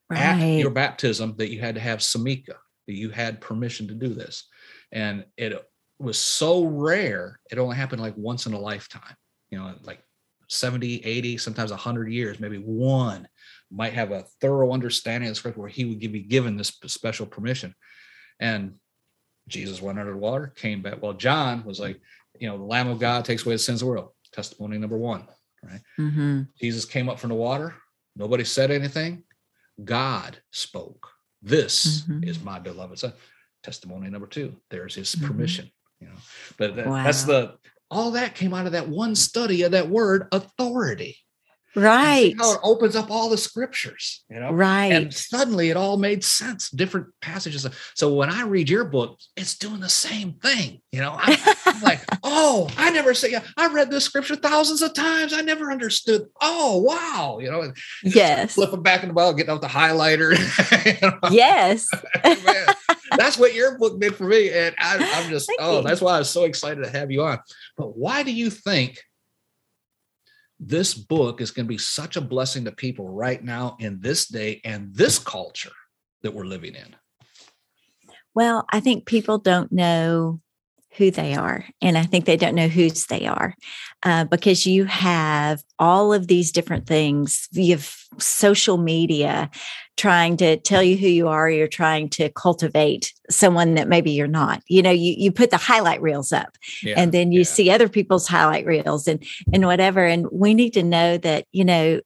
right. 0.10 0.22
at 0.22 0.60
your 0.60 0.70
baptism 0.70 1.36
that 1.38 1.52
you 1.52 1.60
had 1.60 1.76
to 1.76 1.82
have 1.82 2.00
samika, 2.00 2.56
that 2.88 2.96
you 2.96 3.10
had 3.10 3.42
permission 3.42 3.88
to 3.88 3.94
do 3.96 4.14
this. 4.14 4.48
And 4.92 5.26
it 5.38 5.62
was 6.00 6.20
so 6.20 6.66
rare, 6.66 7.40
it 7.52 7.58
only 7.58 7.76
happened 7.76 8.02
like 8.02 8.16
once 8.18 8.46
in 8.46 8.54
a 8.54 8.60
lifetime, 8.60 9.16
you 9.50 9.58
know, 9.58 9.74
like 9.84 10.02
70, 10.50 11.06
80, 11.06 11.38
sometimes 11.38 11.72
100 11.72 12.12
years, 12.12 12.40
maybe 12.40 12.58
one 12.58 13.28
might 13.72 13.94
have 13.94 14.12
a 14.12 14.26
thorough 14.42 14.74
understanding 14.74 15.30
of 15.30 15.32
the 15.32 15.40
scripture 15.40 15.60
where 15.62 15.70
he 15.70 15.86
would 15.86 16.00
be 16.00 16.22
given 16.22 16.58
this 16.58 16.78
special 16.88 17.26
permission. 17.26 17.74
And 18.40 18.76
Jesus 19.48 19.82
went 19.82 20.00
under 20.00 20.12
the 20.12 20.18
water, 20.18 20.54
came 20.56 20.82
back. 20.82 21.02
Well, 21.02 21.14
John 21.14 21.64
was 21.66 21.80
like, 21.80 22.00
you 22.40 22.48
know, 22.48 22.58
the 22.58 22.64
Lamb 22.64 22.90
of 22.90 23.00
God 23.00 23.26
takes 23.26 23.46
away 23.46 23.56
the 23.56 23.60
sins 23.60 23.82
of 23.82 23.88
the 23.88 23.92
world. 23.92 24.10
Testimony 24.32 24.78
number 24.78 24.98
one 24.98 25.28
right? 25.66 25.82
Mm-hmm. 26.00 26.42
Jesus 26.60 26.86
came 26.86 27.10
up 27.10 27.20
from 27.20 27.30
the 27.30 27.36
water. 27.36 27.76
Nobody 28.16 28.44
said 28.44 28.72
anything. 28.72 29.24
God 29.84 30.38
spoke. 30.52 31.10
This 31.42 32.02
mm-hmm. 32.02 32.24
is 32.24 32.42
my 32.42 32.60
beloved 32.60 33.00
son. 33.00 33.14
Testimony 33.66 34.12
number 34.12 34.28
two. 34.28 34.56
There's 34.70 34.94
his 34.94 35.16
mm-hmm. 35.16 35.26
permission. 35.26 35.72
You 36.00 36.08
know, 36.08 36.14
but 36.60 36.76
that, 36.76 36.86
wow. 36.86 37.04
that's 37.04 37.24
the 37.24 37.58
all 37.90 38.12
that 38.12 38.36
came 38.36 38.54
out 38.54 38.68
of 38.68 38.74
that 38.74 38.88
one 38.88 39.16
study 39.16 39.64
of 39.64 39.72
that 39.72 39.90
word 39.90 40.28
authority. 40.32 41.18
Right 41.78 42.34
how 42.38 42.54
it 42.54 42.60
opens 42.64 42.96
up 42.96 43.12
all 43.12 43.30
the 43.30 43.38
scriptures 43.38 44.24
you 44.30 44.40
know? 44.40 44.54
Right. 44.54 44.94
and 44.94 45.14
suddenly 45.14 45.70
it 45.70 45.76
all 45.76 45.98
made 45.98 46.24
sense 46.24 46.70
different 46.70 47.08
passages. 47.22 47.68
So 47.96 48.14
when 48.14 48.30
i 48.30 48.44
read 48.44 48.70
your 48.70 48.86
book 48.86 49.20
it's 49.36 49.58
doing 49.58 49.82
the 49.82 49.90
same 49.90 50.34
thing 50.34 50.80
you 50.94 51.02
know? 51.02 51.18
I'm, 51.20 51.38
I'm 51.66 51.82
like 51.82 52.00
oh 52.24 52.70
i 52.78 52.92
never 52.92 53.14
say 53.14 53.36
i 53.58 53.68
read 53.68 53.92
this 53.92 54.06
scripture 54.06 54.38
thousands 54.38 54.82
of 54.84 54.94
times. 54.94 55.34
I 55.34 55.42
never 55.42 55.70
understood. 55.70 56.28
Oh 56.40 56.78
wow 56.78 57.40
you 57.42 57.52
know? 57.52 57.74
Yes. 58.04 58.54
flipping 58.54 58.82
back 58.82 59.02
in 59.04 59.10
the 59.10 59.14
bible 59.14 59.34
getting 59.34 59.52
out 59.52 59.60
the 59.62 59.68
highlighter. 59.68 60.36
You 60.86 61.10
know? 61.10 61.20
yes 61.32 61.90
that's 63.18 63.38
what 63.38 63.54
your 63.54 63.78
book 63.78 64.00
did 64.00 64.16
for 64.16 64.26
me 64.26 64.52
and 64.52 64.76
I, 64.78 64.98
i'm 65.16 65.30
just 65.30 65.48
Thank 65.48 65.60
oh 65.62 65.78
you. 65.78 65.84
that's 65.84 66.02
why 66.02 66.16
i 66.16 66.20
was 66.20 66.30
so 66.30 66.44
excited 66.44 66.84
to 66.84 66.90
have 66.90 67.12
you 67.12 67.24
on 67.24 67.40
but 67.78 67.98
why 67.98 68.24
do 68.24 68.32
you 68.32 68.50
think 68.50 69.00
this 70.60 70.94
book 70.94 71.42
is 71.42 71.52
going 71.52 71.66
to 71.66 71.70
be 71.70 71.78
such 71.78 72.16
a 72.16 72.22
blessing 72.22 72.66
to 72.66 72.72
people 72.72 73.10
right 73.10 73.44
now 73.44 73.76
in 73.80 74.00
this 74.00 74.28
day 74.28 74.62
and 74.64 74.94
this 74.96 75.20
culture 75.20 75.72
that 76.22 76.34
we're 76.34 76.46
living 76.46 76.76
in? 76.76 76.96
Well, 78.34 78.66
I 78.72 78.80
think 78.80 79.06
people 79.06 79.38
don't 79.38 79.72
know 79.72 80.42
who 80.98 81.12
they 81.12 81.36
are. 81.36 81.66
And 81.82 81.98
I 81.98 82.04
think 82.04 82.26
they 82.26 82.38
don't 82.38 82.56
know 82.56 82.70
whose 82.70 83.08
they 83.08 83.28
are 83.28 83.54
uh, 84.04 84.24
because 84.26 84.66
you 84.66 84.86
have 84.86 85.62
all 85.78 86.14
of 86.14 86.28
these 86.28 86.52
different 86.52 86.88
things. 86.88 87.50
You 87.52 87.74
have 87.76 87.94
social 88.18 88.78
media 88.78 89.50
trying 89.98 90.38
to 90.38 90.58
tell 90.58 90.84
you 90.84 90.98
who 90.98 91.08
you 91.08 91.28
are. 91.28 91.50
You're 91.50 91.68
trying 91.68 92.10
to 92.10 92.30
cultivate 92.30 93.14
someone 93.30 93.76
that 93.76 93.88
maybe 93.88 94.12
you're 94.12 94.28
not. 94.28 94.62
You 94.68 94.82
know, 94.82 94.92
you, 94.92 95.16
you 95.18 95.32
put 95.32 95.52
the 95.52 95.58
highlight 95.58 96.02
reels 96.02 96.32
up 96.32 96.58
yeah, 96.84 96.96
and 96.98 97.12
then 97.12 97.32
you 97.32 97.40
yeah. 97.40 97.46
see 97.46 97.70
other 97.70 97.90
people's 97.90 98.28
highlight 98.28 98.66
reels 98.66 99.08
and, 99.08 99.24
and 99.54 99.66
whatever. 99.66 100.06
And 100.06 100.28
we 100.32 100.54
need 100.54 100.74
to 100.74 100.84
know 100.84 101.18
that, 101.18 101.46
you 101.52 101.64
know, 101.64 102.02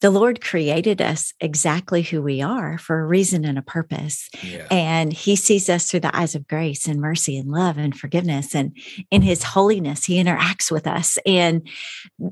the 0.00 0.10
Lord 0.10 0.42
created 0.42 1.00
us 1.00 1.32
exactly 1.40 2.02
who 2.02 2.20
we 2.20 2.42
are 2.42 2.76
for 2.76 3.00
a 3.00 3.06
reason 3.06 3.46
and 3.46 3.56
a 3.56 3.62
purpose. 3.62 4.28
Yeah. 4.42 4.66
And 4.70 5.10
He 5.12 5.34
sees 5.34 5.70
us 5.70 5.86
through 5.90 6.00
the 6.00 6.14
eyes 6.14 6.34
of 6.34 6.46
grace 6.46 6.86
and 6.86 7.00
mercy 7.00 7.38
and 7.38 7.50
love 7.50 7.78
and 7.78 7.98
forgiveness. 7.98 8.54
And 8.54 8.76
in 9.10 9.22
His 9.22 9.42
holiness, 9.42 10.04
He 10.04 10.22
interacts 10.22 10.70
with 10.70 10.86
us. 10.86 11.18
And 11.24 11.66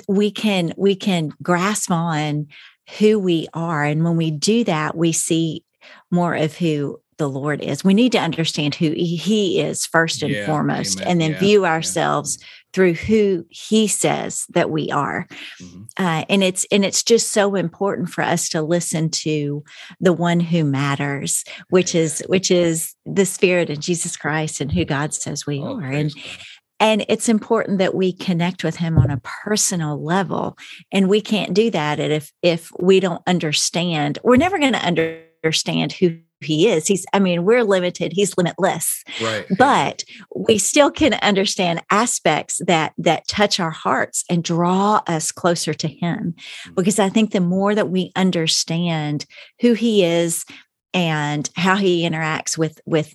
we 0.07 0.31
can 0.31 0.75
we 0.77 0.95
can 0.95 1.33
grasp 1.43 1.91
on 1.91 2.49
who 2.99 3.19
we 3.19 3.49
are. 3.55 3.85
And 3.85 4.05
when 4.05 4.17
we 4.17 4.31
do 4.31 4.65
that, 4.65 4.97
we 4.97 5.12
see 5.12 5.65
more 6.11 6.35
of 6.35 6.57
who 6.57 7.01
the 7.19 7.29
Lord 7.29 7.61
is. 7.61 7.85
We 7.85 7.95
need 7.95 8.12
to 8.12 8.19
understand 8.19 8.75
who 8.75 8.91
He 8.91 9.61
is 9.61 9.87
first 9.87 10.23
and 10.23 10.33
yeah, 10.33 10.47
foremost, 10.47 11.01
amen. 11.01 11.11
and 11.11 11.21
then 11.21 11.31
yeah, 11.33 11.39
view 11.39 11.67
ourselves 11.67 12.39
yeah 12.41 12.47
through 12.73 12.95
who 12.95 13.47
he 13.51 13.87
says 13.87 14.47
that 14.51 14.71
we 14.71 14.91
are 14.91 15.27
mm-hmm. 15.61 15.83
uh, 15.99 16.25
and 16.29 16.43
it's 16.43 16.67
and 16.71 16.85
it's 16.85 17.03
just 17.03 17.33
so 17.33 17.55
important 17.55 18.09
for 18.09 18.23
us 18.23 18.49
to 18.49 18.62
listen 18.62 19.11
to 19.11 19.62
the 20.01 20.12
one 20.12 20.41
who 20.41 20.65
matters 20.65 21.45
which 21.69 21.95
is 21.95 22.23
which 22.29 22.51
is 22.51 22.95
the 23.05 23.27
spirit 23.27 23.71
of 23.71 23.81
jesus 23.81 24.17
christ 24.17 24.61
and 24.61 24.73
who 24.73 24.85
god 24.85 25.12
says 25.12 25.47
we 25.47 25.61
oh, 25.61 25.79
are 25.79 25.83
and 25.83 26.12
and 26.83 27.05
it's 27.09 27.29
important 27.29 27.79
that 27.79 27.95
we 27.95 28.12
connect 28.12 28.65
with 28.65 28.77
him 28.77 28.99
on 28.99 29.11
a 29.11 29.21
personal 29.45 30.03
level 30.03 30.59
and 30.91 31.09
we 31.09 31.21
can't 31.21 31.55
do 31.55 31.71
that 31.71 31.99
if 31.99 32.33
if 32.43 32.71
we 32.79 33.01
don't 33.01 33.23
understand 33.27 34.19
we're 34.25 34.37
never 34.37 34.59
going 34.59 34.73
to 34.75 34.85
understand 34.85 35.93
who 35.93 36.19
he 36.45 36.69
is. 36.69 36.87
He's, 36.87 37.07
I 37.12 37.19
mean, 37.19 37.45
we're 37.45 37.65
limited, 37.65 38.12
he's 38.12 38.37
limitless. 38.37 39.05
Right. 39.23 39.47
But 39.57 40.05
we 40.35 40.59
still 40.59 40.91
can 40.91 41.15
understand 41.15 41.83
aspects 41.91 42.61
that 42.67 42.93
that 42.99 43.29
touch 43.29 43.61
our 43.61 43.71
hearts 43.71 44.25
and 44.29 44.45
draw 44.45 45.03
us 45.07 45.33
closer 45.33 45.75
to 45.75 45.89
him. 45.89 46.35
Mm. 46.67 46.75
Because 46.75 46.99
I 46.99 47.09
think 47.09 47.31
the 47.31 47.41
more 47.41 47.75
that 47.75 47.91
we 47.91 48.12
understand 48.17 49.27
who 49.61 49.75
he 49.75 50.05
is 50.05 50.45
and 50.95 51.49
how 51.57 51.77
he 51.77 52.09
interacts 52.09 52.59
with 52.59 52.81
with 52.85 53.15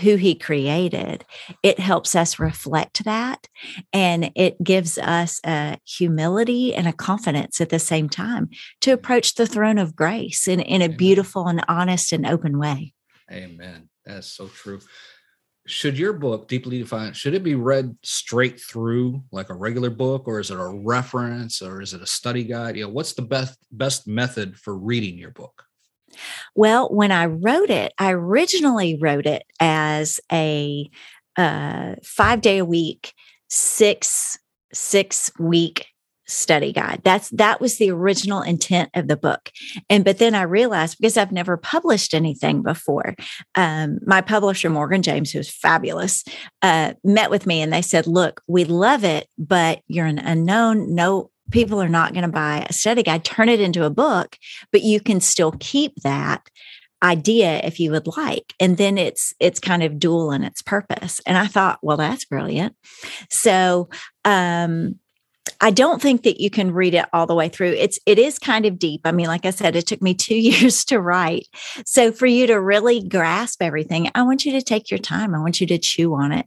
who 0.00 0.16
he 0.16 0.34
created, 0.34 1.24
it 1.62 1.78
helps 1.78 2.14
us 2.14 2.38
reflect 2.38 3.04
that. 3.04 3.48
And 3.92 4.30
it 4.34 4.62
gives 4.62 4.98
us 4.98 5.40
a 5.44 5.78
humility 5.84 6.74
and 6.74 6.88
a 6.88 6.92
confidence 6.92 7.60
at 7.60 7.68
the 7.68 7.78
same 7.78 8.08
time 8.08 8.50
to 8.80 8.92
approach 8.92 9.34
the 9.34 9.46
throne 9.46 9.78
of 9.78 9.96
grace 9.96 10.48
in, 10.48 10.60
in 10.60 10.82
a 10.82 10.88
beautiful 10.88 11.48
and 11.48 11.64
honest 11.68 12.12
and 12.12 12.26
open 12.26 12.58
way. 12.58 12.94
Amen. 13.30 13.88
That's 14.04 14.26
so 14.26 14.48
true. 14.48 14.80
Should 15.66 15.96
your 15.96 16.12
book, 16.12 16.48
Deeply 16.48 16.80
Defined, 16.80 17.16
should 17.16 17.34
it 17.34 17.44
be 17.44 17.54
read 17.54 17.96
straight 18.02 18.60
through 18.60 19.22
like 19.30 19.48
a 19.48 19.54
regular 19.54 19.90
book, 19.90 20.26
or 20.26 20.40
is 20.40 20.50
it 20.50 20.58
a 20.58 20.66
reference, 20.66 21.62
or 21.62 21.80
is 21.80 21.94
it 21.94 22.02
a 22.02 22.06
study 22.06 22.42
guide? 22.42 22.76
You 22.76 22.84
know, 22.84 22.90
what's 22.90 23.12
the 23.12 23.22
best 23.22 23.58
best 23.70 24.08
method 24.08 24.58
for 24.58 24.76
reading 24.76 25.16
your 25.16 25.30
book? 25.30 25.64
Well, 26.54 26.88
when 26.88 27.12
I 27.12 27.26
wrote 27.26 27.70
it, 27.70 27.92
I 27.98 28.12
originally 28.12 28.98
wrote 29.00 29.26
it 29.26 29.44
as 29.60 30.20
a 30.30 30.90
uh, 31.36 31.94
five 32.04 32.40
day 32.40 32.58
a 32.58 32.64
week, 32.64 33.14
six 33.48 34.38
six 34.72 35.30
week 35.38 35.86
study 36.26 36.72
guide. 36.72 37.00
That's 37.04 37.28
that 37.30 37.60
was 37.60 37.78
the 37.78 37.90
original 37.90 38.42
intent 38.42 38.90
of 38.94 39.08
the 39.08 39.16
book. 39.16 39.50
And 39.90 40.04
but 40.04 40.18
then 40.18 40.34
I 40.34 40.42
realized 40.42 40.96
because 40.98 41.16
I've 41.16 41.32
never 41.32 41.56
published 41.56 42.14
anything 42.14 42.62
before, 42.62 43.14
um, 43.54 43.98
my 44.06 44.20
publisher 44.20 44.70
Morgan 44.70 45.02
James, 45.02 45.30
who's 45.30 45.50
fabulous, 45.50 46.24
uh, 46.62 46.94
met 47.04 47.30
with 47.30 47.46
me 47.46 47.60
and 47.60 47.72
they 47.72 47.82
said, 47.82 48.06
"Look, 48.06 48.40
we 48.46 48.64
love 48.64 49.04
it, 49.04 49.26
but 49.36 49.80
you're 49.88 50.06
an 50.06 50.18
unknown. 50.18 50.94
No 50.94 51.31
people 51.52 51.80
are 51.80 51.88
not 51.88 52.12
going 52.12 52.24
to 52.24 52.28
buy 52.28 52.66
a 52.68 52.72
study 52.72 53.02
guide, 53.02 53.24
turn 53.24 53.48
it 53.48 53.60
into 53.60 53.84
a 53.84 53.90
book, 53.90 54.36
but 54.72 54.82
you 54.82 55.00
can 55.00 55.20
still 55.20 55.52
keep 55.60 55.94
that 56.02 56.48
idea 57.02 57.60
if 57.64 57.80
you 57.80 57.90
would 57.90 58.06
like 58.16 58.54
and 58.60 58.76
then 58.76 58.96
it's 58.96 59.34
it's 59.40 59.58
kind 59.58 59.82
of 59.82 59.98
dual 59.98 60.30
in 60.30 60.44
its 60.44 60.62
purpose 60.62 61.20
and 61.26 61.36
i 61.36 61.48
thought 61.48 61.80
well 61.82 61.96
that's 61.96 62.24
brilliant 62.24 62.76
so 63.28 63.88
um 64.24 64.94
I 65.60 65.70
don't 65.70 66.02
think 66.02 66.22
that 66.22 66.40
you 66.40 66.50
can 66.50 66.72
read 66.72 66.94
it 66.94 67.06
all 67.12 67.26
the 67.26 67.34
way 67.34 67.48
through. 67.48 67.70
It's 67.70 67.98
it 68.06 68.18
is 68.18 68.38
kind 68.38 68.66
of 68.66 68.78
deep. 68.78 69.02
I 69.04 69.12
mean, 69.12 69.26
like 69.26 69.44
I 69.44 69.50
said, 69.50 69.76
it 69.76 69.86
took 69.86 70.02
me 70.02 70.14
2 70.14 70.34
years 70.34 70.84
to 70.86 71.00
write. 71.00 71.46
So 71.84 72.12
for 72.12 72.26
you 72.26 72.46
to 72.48 72.60
really 72.60 73.06
grasp 73.06 73.62
everything, 73.62 74.10
I 74.14 74.22
want 74.22 74.44
you 74.44 74.52
to 74.52 74.62
take 74.62 74.90
your 74.90 74.98
time. 74.98 75.34
I 75.34 75.40
want 75.40 75.60
you 75.60 75.66
to 75.68 75.78
chew 75.78 76.14
on 76.14 76.32
it. 76.32 76.46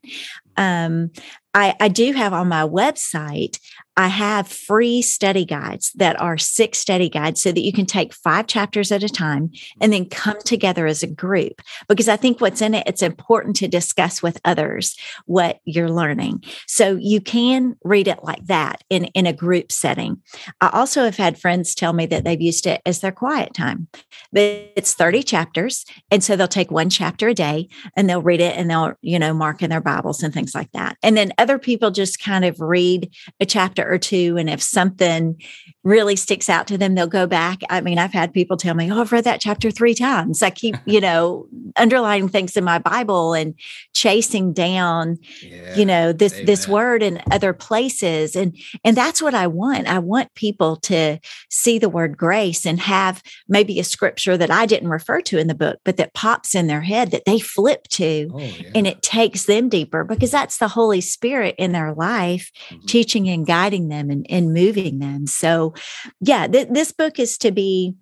Um 0.58 1.12
I, 1.54 1.74
I 1.80 1.88
do 1.88 2.12
have 2.12 2.34
on 2.34 2.50
my 2.50 2.64
website 2.64 3.60
I 3.98 4.08
have 4.08 4.48
free 4.48 5.02
study 5.02 5.46
guides 5.46 5.92
that 5.96 6.20
are 6.20 6.38
six 6.38 6.80
study 6.80 7.10
guides 7.10 7.42
so 7.42 7.52
that 7.52 7.62
you 7.62 7.72
can 7.72 7.86
take 7.86 8.14
five 8.14 8.48
chapters 8.48 8.92
at 8.92 9.04
a 9.04 9.10
time 9.10 9.52
and 9.80 9.94
then 9.94 10.10
come 10.10 10.38
together 10.44 10.86
as 10.86 11.02
a 11.02 11.08
group. 11.08 11.62
Because 11.88 12.10
I 12.10 12.18
think 12.18 12.42
what's 12.42 12.62
in 12.62 12.74
it, 12.74 12.84
it's 12.88 13.02
important 13.02 13.56
to 13.58 13.68
discuss 13.68 14.22
with 14.22 14.42
others 14.44 14.98
what 15.26 15.60
you're 15.64 15.90
learning. 15.90 16.44
So 16.68 16.98
you 17.00 17.22
can 17.22 17.78
read 17.84 18.08
it 18.10 18.24
like 18.24 18.46
that 18.48 18.84
in, 18.90 19.06
in 19.06 19.28
a 19.28 19.34
group 19.34 19.72
setting. 19.72 20.22
I 20.60 20.70
also 20.74 21.04
have 21.06 21.18
had 21.18 21.40
friends 21.40 21.74
tell 21.74 21.94
me 21.94 22.06
that 22.08 22.26
they've 22.26 22.42
used 22.42 22.68
it 22.68 22.82
as 22.86 23.00
their 23.00 23.14
quiet 23.14 23.54
time. 23.54 23.88
But 24.34 24.74
it's 24.76 24.94
30 24.94 25.24
chapters. 25.24 25.86
And 26.12 26.22
so 26.22 26.36
they'll 26.36 26.48
take 26.48 26.72
one 26.72 26.90
chapter 26.90 27.30
a 27.30 27.34
day 27.34 27.70
and 27.96 28.10
they'll 28.10 28.22
read 28.22 28.42
it 28.42 28.58
and 28.58 28.70
they'll, 28.70 28.94
you 29.02 29.20
know, 29.20 29.34
mark 29.34 29.62
in 29.62 29.70
their 29.70 29.82
Bibles 29.82 30.22
and 30.22 30.34
things 30.34 30.54
like 30.54 30.72
that. 30.74 30.98
And 31.02 31.16
then 31.16 31.32
other 31.38 31.58
people 31.58 31.92
just 31.92 32.22
kind 32.22 32.44
of 32.44 32.60
read 32.60 33.10
a 33.40 33.46
chapter 33.46 33.85
or 33.90 33.98
two. 33.98 34.38
And 34.38 34.50
if 34.50 34.62
something 34.62 35.42
really 35.84 36.16
sticks 36.16 36.50
out 36.50 36.66
to 36.68 36.78
them, 36.78 36.96
they'll 36.96 37.06
go 37.06 37.28
back. 37.28 37.62
I 37.70 37.80
mean, 37.80 38.00
I've 38.00 38.12
had 38.12 38.34
people 38.34 38.58
tell 38.58 38.74
me, 38.74 38.92
Oh, 38.92 39.02
I've 39.02 39.12
read 39.12 39.24
that 39.26 39.40
chapter 39.40 39.70
three 39.70 39.94
times. 39.94 40.42
I 40.42 40.50
keep, 40.50 40.76
you 40.86 41.00
know, 41.00 41.48
underlining 41.76 42.28
things 42.28 42.58
in 42.58 42.64
my 42.64 42.80
Bible 42.80 43.34
and 43.34 43.54
chasing 43.94 44.52
down, 44.52 45.20
yeah, 45.42 45.76
you 45.76 45.86
know, 45.86 46.12
this, 46.12 46.34
amen. 46.34 46.46
this 46.46 46.68
word 46.68 47.04
in 47.04 47.22
other 47.32 47.54
places. 47.54 48.36
And, 48.36 48.58
and 48.84 48.98
that's 48.98 49.22
what 49.22 49.36
I 49.36 49.48
want. 49.48 49.88
I 49.88 50.00
want 50.00 50.34
people 50.34 50.78
to 50.78 51.20
see 51.50 51.78
the 51.78 51.90
word 51.90 52.18
grace 52.18 52.66
and 52.66 52.80
have 52.80 53.22
maybe 53.48 53.80
a 53.80 53.84
scripture 53.84 54.38
that 54.38 54.52
I 54.52 54.66
didn't 54.66 54.90
refer 54.90 55.22
to 55.22 55.38
in 55.38 55.48
the 55.48 55.56
book, 55.56 55.80
but 55.84 55.98
that 55.98 56.14
pops 56.14 56.56
in 56.56 56.66
their 56.66 56.82
head 56.82 57.12
that 57.12 57.26
they 57.26 57.40
flip 57.40 57.88
to 57.90 58.30
oh, 58.34 58.40
yeah. 58.40 58.72
and 58.74 58.88
it 58.88 59.02
takes 59.02 59.46
them 59.46 59.70
deeper 59.70 60.04
because 60.04 60.32
that's 60.32 60.58
the 60.58 60.68
Holy 60.68 61.02
Spirit 61.02 61.56
in 61.58 61.74
their 61.74 61.94
life, 61.94 62.52
mm-hmm. 62.70 62.86
teaching 62.86 63.30
and 63.30 63.46
guiding 63.46 63.75
guiding 63.76 63.90
them 63.90 64.10
and, 64.10 64.26
and 64.30 64.54
moving 64.54 65.00
them. 65.00 65.28
So, 65.28 65.74
yeah, 66.20 66.48
th- 66.48 66.70
this 66.70 66.92
book 66.92 67.20
is 67.20 67.38
to 67.40 67.52
be 67.52 67.96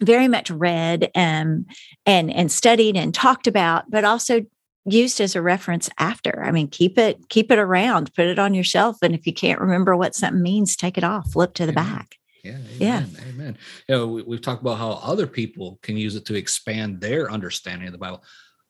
very 0.00 0.28
much 0.28 0.50
read 0.50 1.10
and 1.14 1.48
um, 1.48 1.66
and 2.06 2.30
and 2.30 2.50
studied 2.50 2.96
and 2.96 3.14
talked 3.14 3.46
about, 3.46 3.90
but 3.90 4.04
also 4.04 4.46
used 4.86 5.20
as 5.20 5.36
a 5.36 5.42
reference 5.42 5.90
after. 5.98 6.42
I 6.42 6.50
mean, 6.52 6.68
keep 6.68 6.98
it 6.98 7.28
keep 7.28 7.50
it 7.50 7.58
around, 7.58 8.14
put 8.14 8.26
it 8.26 8.38
on 8.38 8.54
your 8.54 8.64
shelf, 8.64 8.98
and 9.02 9.14
if 9.14 9.26
you 9.26 9.34
can't 9.34 9.60
remember 9.60 9.96
what 9.96 10.14
something 10.14 10.42
means, 10.42 10.76
take 10.76 10.96
it 10.96 11.04
off, 11.04 11.32
flip 11.32 11.54
to 11.54 11.66
the 11.66 11.72
amen. 11.72 11.84
back. 11.84 12.16
Yeah, 12.42 12.52
amen, 12.52 12.76
yeah, 12.78 13.04
amen. 13.28 13.58
You 13.86 13.94
know, 13.94 14.08
we, 14.08 14.22
we've 14.22 14.40
talked 14.40 14.62
about 14.62 14.78
how 14.78 14.92
other 14.92 15.26
people 15.26 15.78
can 15.82 15.98
use 15.98 16.16
it 16.16 16.24
to 16.26 16.34
expand 16.34 17.00
their 17.00 17.30
understanding 17.30 17.88
of 17.88 17.92
the 17.92 17.98
Bible. 17.98 18.24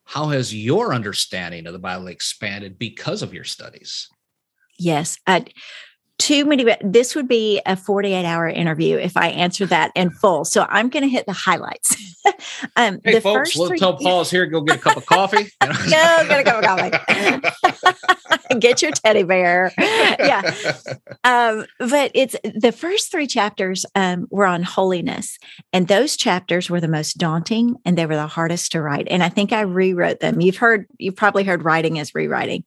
How 0.04 0.26
has 0.30 0.52
your 0.52 0.92
understanding 0.92 1.68
of 1.68 1.72
the 1.72 1.78
Bible 1.78 2.08
expanded 2.08 2.80
because 2.80 3.22
of 3.22 3.32
your 3.32 3.44
studies? 3.44 4.08
Yes, 4.80 5.18
I, 5.26 5.44
too 6.20 6.44
many 6.44 6.66
this 6.82 7.14
would 7.14 7.26
be 7.26 7.62
a 7.64 7.74
48 7.74 8.26
hour 8.26 8.46
interview 8.46 8.98
if 8.98 9.16
i 9.16 9.28
answer 9.28 9.64
that 9.66 9.90
in 9.94 10.10
full. 10.20 10.44
So 10.44 10.66
i'm 10.68 10.90
going 10.90 11.02
to 11.02 11.08
hit 11.08 11.26
the 11.26 11.32
highlights. 11.32 11.96
Um 12.76 13.00
hey, 13.02 13.14
the 13.14 13.20
folks 13.22 13.56
let 13.56 13.68
three... 13.68 13.78
tell 13.78 13.96
paul's 13.96 14.30
here 14.30 14.44
go 14.44 14.60
get 14.60 14.76
a 14.76 14.78
cup 14.78 14.98
of 14.98 15.06
coffee. 15.06 15.50
Go 15.60 16.24
get 16.28 16.40
a 16.40 16.44
cup 16.44 16.62
of 16.62 16.92
coffee. 17.72 18.58
Get 18.58 18.82
your 18.82 18.90
teddy 18.90 19.22
bear. 19.22 19.72
Yeah. 19.78 20.54
Um 21.24 21.64
but 21.78 22.10
it's 22.14 22.36
the 22.42 22.72
first 22.72 23.10
three 23.10 23.26
chapters 23.26 23.86
um 23.94 24.26
were 24.30 24.44
on 24.44 24.62
holiness 24.62 25.38
and 25.72 25.88
those 25.88 26.14
chapters 26.14 26.68
were 26.68 26.80
the 26.80 26.88
most 26.88 27.16
daunting 27.16 27.76
and 27.86 27.96
they 27.96 28.04
were 28.04 28.16
the 28.16 28.26
hardest 28.26 28.72
to 28.72 28.82
write. 28.82 29.08
And 29.10 29.22
i 29.22 29.30
think 29.30 29.54
i 29.54 29.62
rewrote 29.62 30.20
them. 30.20 30.42
You've 30.42 30.58
heard 30.58 30.86
you've 30.98 31.16
probably 31.16 31.44
heard 31.44 31.64
writing 31.64 31.96
is 31.96 32.14
rewriting. 32.14 32.64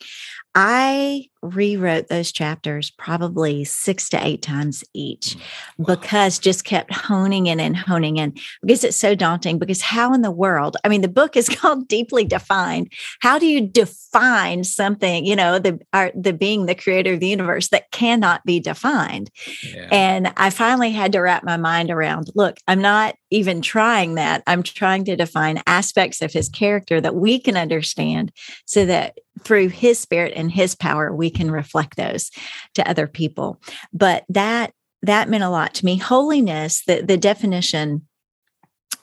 I 0.55 1.27
rewrote 1.43 2.07
those 2.07 2.31
chapters 2.31 2.91
probably 2.91 3.63
six 3.63 4.09
to 4.09 4.25
eight 4.25 4.41
times 4.41 4.83
each 4.93 5.35
mm, 5.35 5.41
wow. 5.77 5.95
because 5.95 6.39
just 6.39 6.63
kept 6.63 6.93
honing 6.93 7.47
in 7.47 7.59
and 7.59 7.75
honing 7.75 8.17
in 8.17 8.33
because 8.61 8.83
it's 8.83 8.97
so 8.97 9.13
daunting. 9.13 9.59
Because 9.59 9.81
how 9.81 10.13
in 10.13 10.21
the 10.21 10.31
world, 10.31 10.77
I 10.83 10.89
mean, 10.89 11.01
the 11.01 11.07
book 11.07 11.35
is 11.35 11.49
called 11.55 11.87
Deeply 11.87 12.25
Defined. 12.25 12.91
How 13.19 13.37
do 13.37 13.45
you 13.45 13.61
define 13.61 14.63
something, 14.63 15.25
you 15.25 15.35
know, 15.35 15.59
the, 15.59 15.79
our, 15.91 16.11
the 16.15 16.33
being 16.33 16.65
the 16.65 16.75
creator 16.75 17.13
of 17.13 17.19
the 17.19 17.27
universe 17.27 17.67
that 17.69 17.91
cannot 17.91 18.43
be 18.45 18.59
defined? 18.59 19.29
Yeah. 19.63 19.89
And 19.91 20.33
I 20.37 20.49
finally 20.49 20.91
had 20.91 21.11
to 21.11 21.19
wrap 21.19 21.43
my 21.43 21.57
mind 21.57 21.91
around 21.91 22.29
look, 22.35 22.57
I'm 22.67 22.81
not 22.81 23.15
even 23.31 23.61
trying 23.61 24.15
that. 24.15 24.43
I'm 24.47 24.63
trying 24.63 25.05
to 25.05 25.15
define 25.15 25.61
aspects 25.67 26.21
of 26.21 26.31
his 26.31 26.49
character 26.49 27.01
that 27.01 27.15
we 27.15 27.39
can 27.39 27.57
understand 27.57 28.31
so 28.65 28.85
that 28.85 29.17
through 29.43 29.69
his 29.69 29.99
spirit 29.99 30.33
and 30.35 30.51
his 30.51 30.75
power, 30.75 31.13
we 31.13 31.29
can 31.33 31.51
reflect 31.51 31.97
those 31.97 32.31
to 32.75 32.87
other 32.87 33.07
people. 33.07 33.61
But 33.91 34.23
that 34.29 34.73
that 35.01 35.29
meant 35.29 35.43
a 35.43 35.49
lot 35.49 35.73
to 35.75 35.85
me. 35.85 35.97
Holiness, 35.97 36.83
the, 36.85 37.01
the 37.01 37.17
definition 37.17 38.07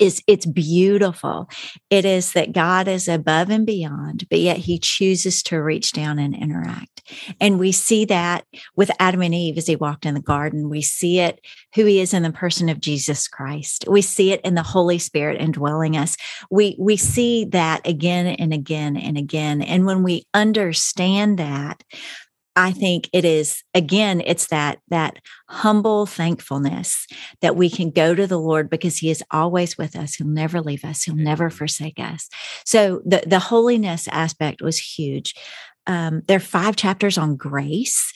is 0.00 0.22
it's 0.26 0.46
beautiful. 0.46 1.48
It 1.90 2.04
is 2.04 2.32
that 2.32 2.52
God 2.52 2.88
is 2.88 3.06
above 3.06 3.50
and 3.50 3.66
beyond, 3.66 4.26
but 4.30 4.40
yet 4.40 4.56
he 4.56 4.78
chooses 4.78 5.42
to 5.44 5.62
reach 5.62 5.92
down 5.92 6.18
and 6.18 6.34
interact. 6.34 7.02
And 7.40 7.58
we 7.58 7.70
see 7.72 8.04
that 8.06 8.44
with 8.76 8.90
Adam 8.98 9.22
and 9.22 9.34
Eve 9.34 9.58
as 9.58 9.66
he 9.66 9.76
walked 9.76 10.06
in 10.06 10.14
the 10.14 10.20
garden. 10.20 10.70
We 10.70 10.82
see 10.82 11.20
it 11.20 11.40
who 11.74 11.84
he 11.84 12.00
is 12.00 12.14
in 12.14 12.22
the 12.22 12.32
person 12.32 12.68
of 12.68 12.80
Jesus 12.80 13.28
Christ. 13.28 13.84
We 13.88 14.02
see 14.02 14.32
it 14.32 14.40
in 14.42 14.54
the 14.54 14.62
Holy 14.62 14.98
Spirit 14.98 15.40
indwelling 15.40 15.96
us. 15.96 16.16
We 16.50 16.76
we 16.78 16.96
see 16.96 17.44
that 17.46 17.86
again 17.86 18.26
and 18.26 18.52
again 18.52 18.96
and 18.96 19.18
again. 19.18 19.62
And 19.62 19.86
when 19.86 20.02
we 20.02 20.26
understand 20.34 21.38
that, 21.38 21.84
I 22.56 22.72
think 22.72 23.08
it 23.12 23.24
is 23.24 23.62
again 23.74 24.22
it's 24.26 24.48
that 24.48 24.80
that 24.88 25.18
humble 25.48 26.06
thankfulness 26.06 27.06
that 27.40 27.56
we 27.56 27.70
can 27.70 27.90
go 27.90 28.14
to 28.14 28.26
the 28.26 28.38
Lord 28.38 28.68
because 28.68 28.98
he 28.98 29.10
is 29.10 29.22
always 29.30 29.78
with 29.78 29.96
us. 29.96 30.14
He'll 30.14 30.26
never 30.26 30.60
leave 30.60 30.84
us. 30.84 31.04
He'll 31.04 31.14
never 31.16 31.50
forsake 31.50 31.98
us. 31.98 32.28
So 32.64 33.02
the 33.04 33.22
the 33.26 33.38
holiness 33.38 34.08
aspect 34.08 34.62
was 34.62 34.78
huge. 34.78 35.34
Um, 35.86 36.22
there 36.26 36.36
are 36.36 36.40
five 36.40 36.76
chapters 36.76 37.18
on 37.18 37.36
grace 37.36 38.12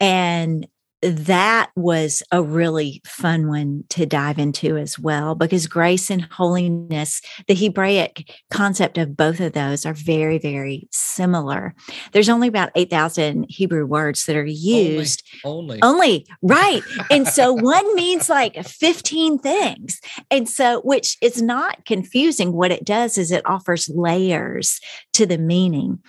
and 0.00 0.66
that 1.02 1.70
was 1.76 2.22
a 2.32 2.42
really 2.42 3.00
fun 3.06 3.48
one 3.48 3.84
to 3.90 4.04
dive 4.04 4.38
into 4.38 4.76
as 4.76 4.98
well 4.98 5.36
because 5.36 5.66
grace 5.68 6.10
and 6.10 6.22
holiness 6.22 7.20
the 7.46 7.54
hebraic 7.54 8.34
concept 8.50 8.98
of 8.98 9.16
both 9.16 9.38
of 9.38 9.52
those 9.52 9.86
are 9.86 9.94
very 9.94 10.38
very 10.38 10.88
similar. 10.90 11.74
There's 12.12 12.28
only 12.28 12.48
about 12.48 12.70
8000 12.74 13.46
hebrew 13.48 13.86
words 13.86 14.26
that 14.26 14.36
are 14.36 14.44
used 14.44 15.22
only. 15.44 15.78
only, 15.82 16.26
only 16.26 16.26
right. 16.42 16.82
And 17.10 17.28
so 17.28 17.52
one 17.68 17.94
means 17.94 18.28
like 18.28 18.56
15 18.64 19.38
things. 19.38 20.00
And 20.30 20.48
so 20.48 20.80
which 20.80 21.16
is 21.22 21.40
not 21.40 21.84
confusing. 21.84 22.52
What 22.52 22.72
it 22.72 22.84
does 22.84 23.18
is 23.18 23.30
it 23.30 23.46
offers 23.46 23.88
layers 23.88 24.80
to 25.12 25.26
the 25.26 25.38
meaning 25.38 26.00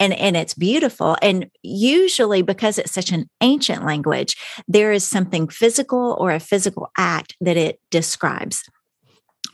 and 0.00 0.12
and 0.14 0.36
it's 0.36 0.54
beautiful. 0.54 1.16
And 1.20 1.50
usually 1.62 2.42
because 2.42 2.78
it's 2.78 2.92
such 2.92 3.12
an 3.12 3.28
ancient 3.40 3.84
language 3.84 4.36
there 4.66 4.92
is 4.92 5.04
something 5.04 5.48
physical 5.48 6.16
or 6.18 6.30
a 6.30 6.40
physical 6.40 6.90
act 6.96 7.36
that 7.40 7.56
it 7.56 7.80
describes. 7.90 8.64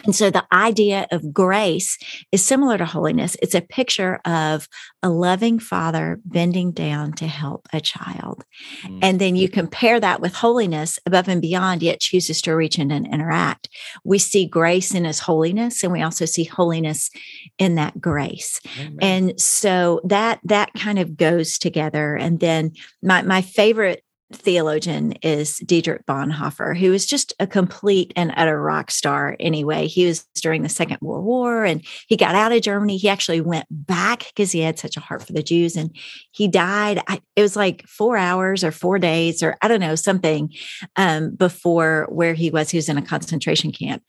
And 0.04 0.14
so 0.14 0.30
the 0.30 0.44
idea 0.52 1.06
of 1.10 1.32
grace 1.32 1.98
is 2.30 2.44
similar 2.44 2.76
to 2.76 2.84
holiness. 2.84 3.36
It's 3.40 3.54
a 3.54 3.60
picture 3.62 4.20
of 4.24 4.68
a 5.02 5.08
loving 5.08 5.58
father 5.58 6.20
bending 6.24 6.72
down 6.72 7.12
to 7.14 7.26
help 7.26 7.66
a 7.72 7.80
child. 7.80 8.44
Mm-hmm. 8.82 8.98
And 9.02 9.20
then 9.20 9.36
you 9.36 9.48
compare 9.48 10.00
that 10.00 10.20
with 10.20 10.34
holiness 10.34 10.98
above 11.06 11.28
and 11.28 11.40
beyond, 11.40 11.82
yet 11.82 12.00
chooses 12.00 12.42
to 12.42 12.54
reach 12.54 12.78
in 12.78 12.90
and 12.90 13.06
interact. 13.06 13.68
We 14.04 14.18
see 14.18 14.46
grace 14.46 14.94
in 14.94 15.04
his 15.04 15.20
holiness, 15.20 15.82
and 15.82 15.92
we 15.92 16.02
also 16.02 16.26
see 16.26 16.44
holiness 16.44 17.10
in 17.58 17.76
that 17.76 18.00
grace. 18.00 18.60
Amen. 18.78 18.98
And 19.00 19.40
so 19.40 20.00
that 20.04 20.40
that 20.44 20.72
kind 20.74 20.98
of 20.98 21.16
goes 21.16 21.56
together. 21.56 22.14
And 22.14 22.40
then 22.40 22.72
my 23.02 23.22
my 23.22 23.40
favorite 23.42 24.02
theologian 24.34 25.12
is 25.22 25.58
Dietrich 25.58 26.04
Bonhoeffer, 26.06 26.76
who 26.76 26.90
was 26.90 27.06
just 27.06 27.32
a 27.40 27.46
complete 27.46 28.12
and 28.16 28.32
utter 28.36 28.60
rock 28.60 28.90
star 28.90 29.36
anyway. 29.40 29.86
He 29.86 30.06
was 30.06 30.24
during 30.42 30.62
the 30.62 30.68
Second 30.68 30.98
World 31.00 31.24
War 31.24 31.64
and 31.64 31.84
he 32.08 32.16
got 32.16 32.34
out 32.34 32.52
of 32.52 32.62
Germany. 32.62 32.96
He 32.96 33.08
actually 33.08 33.40
went 33.40 33.66
back 33.70 34.26
because 34.28 34.52
he 34.52 34.60
had 34.60 34.78
such 34.78 34.96
a 34.96 35.00
heart 35.00 35.22
for 35.26 35.32
the 35.32 35.42
Jews 35.42 35.76
and 35.76 35.94
he 36.32 36.48
died. 36.48 37.00
It 37.36 37.42
was 37.42 37.56
like 37.56 37.86
four 37.86 38.16
hours 38.16 38.62
or 38.62 38.70
four 38.70 38.98
days 38.98 39.42
or 39.42 39.56
I 39.62 39.68
don't 39.68 39.80
know, 39.80 39.94
something 39.94 40.52
um, 40.96 41.34
before 41.34 42.06
where 42.10 42.34
he 42.34 42.50
was. 42.50 42.70
He 42.70 42.78
was 42.78 42.88
in 42.88 42.98
a 42.98 43.02
concentration 43.02 43.72
camp 43.72 44.02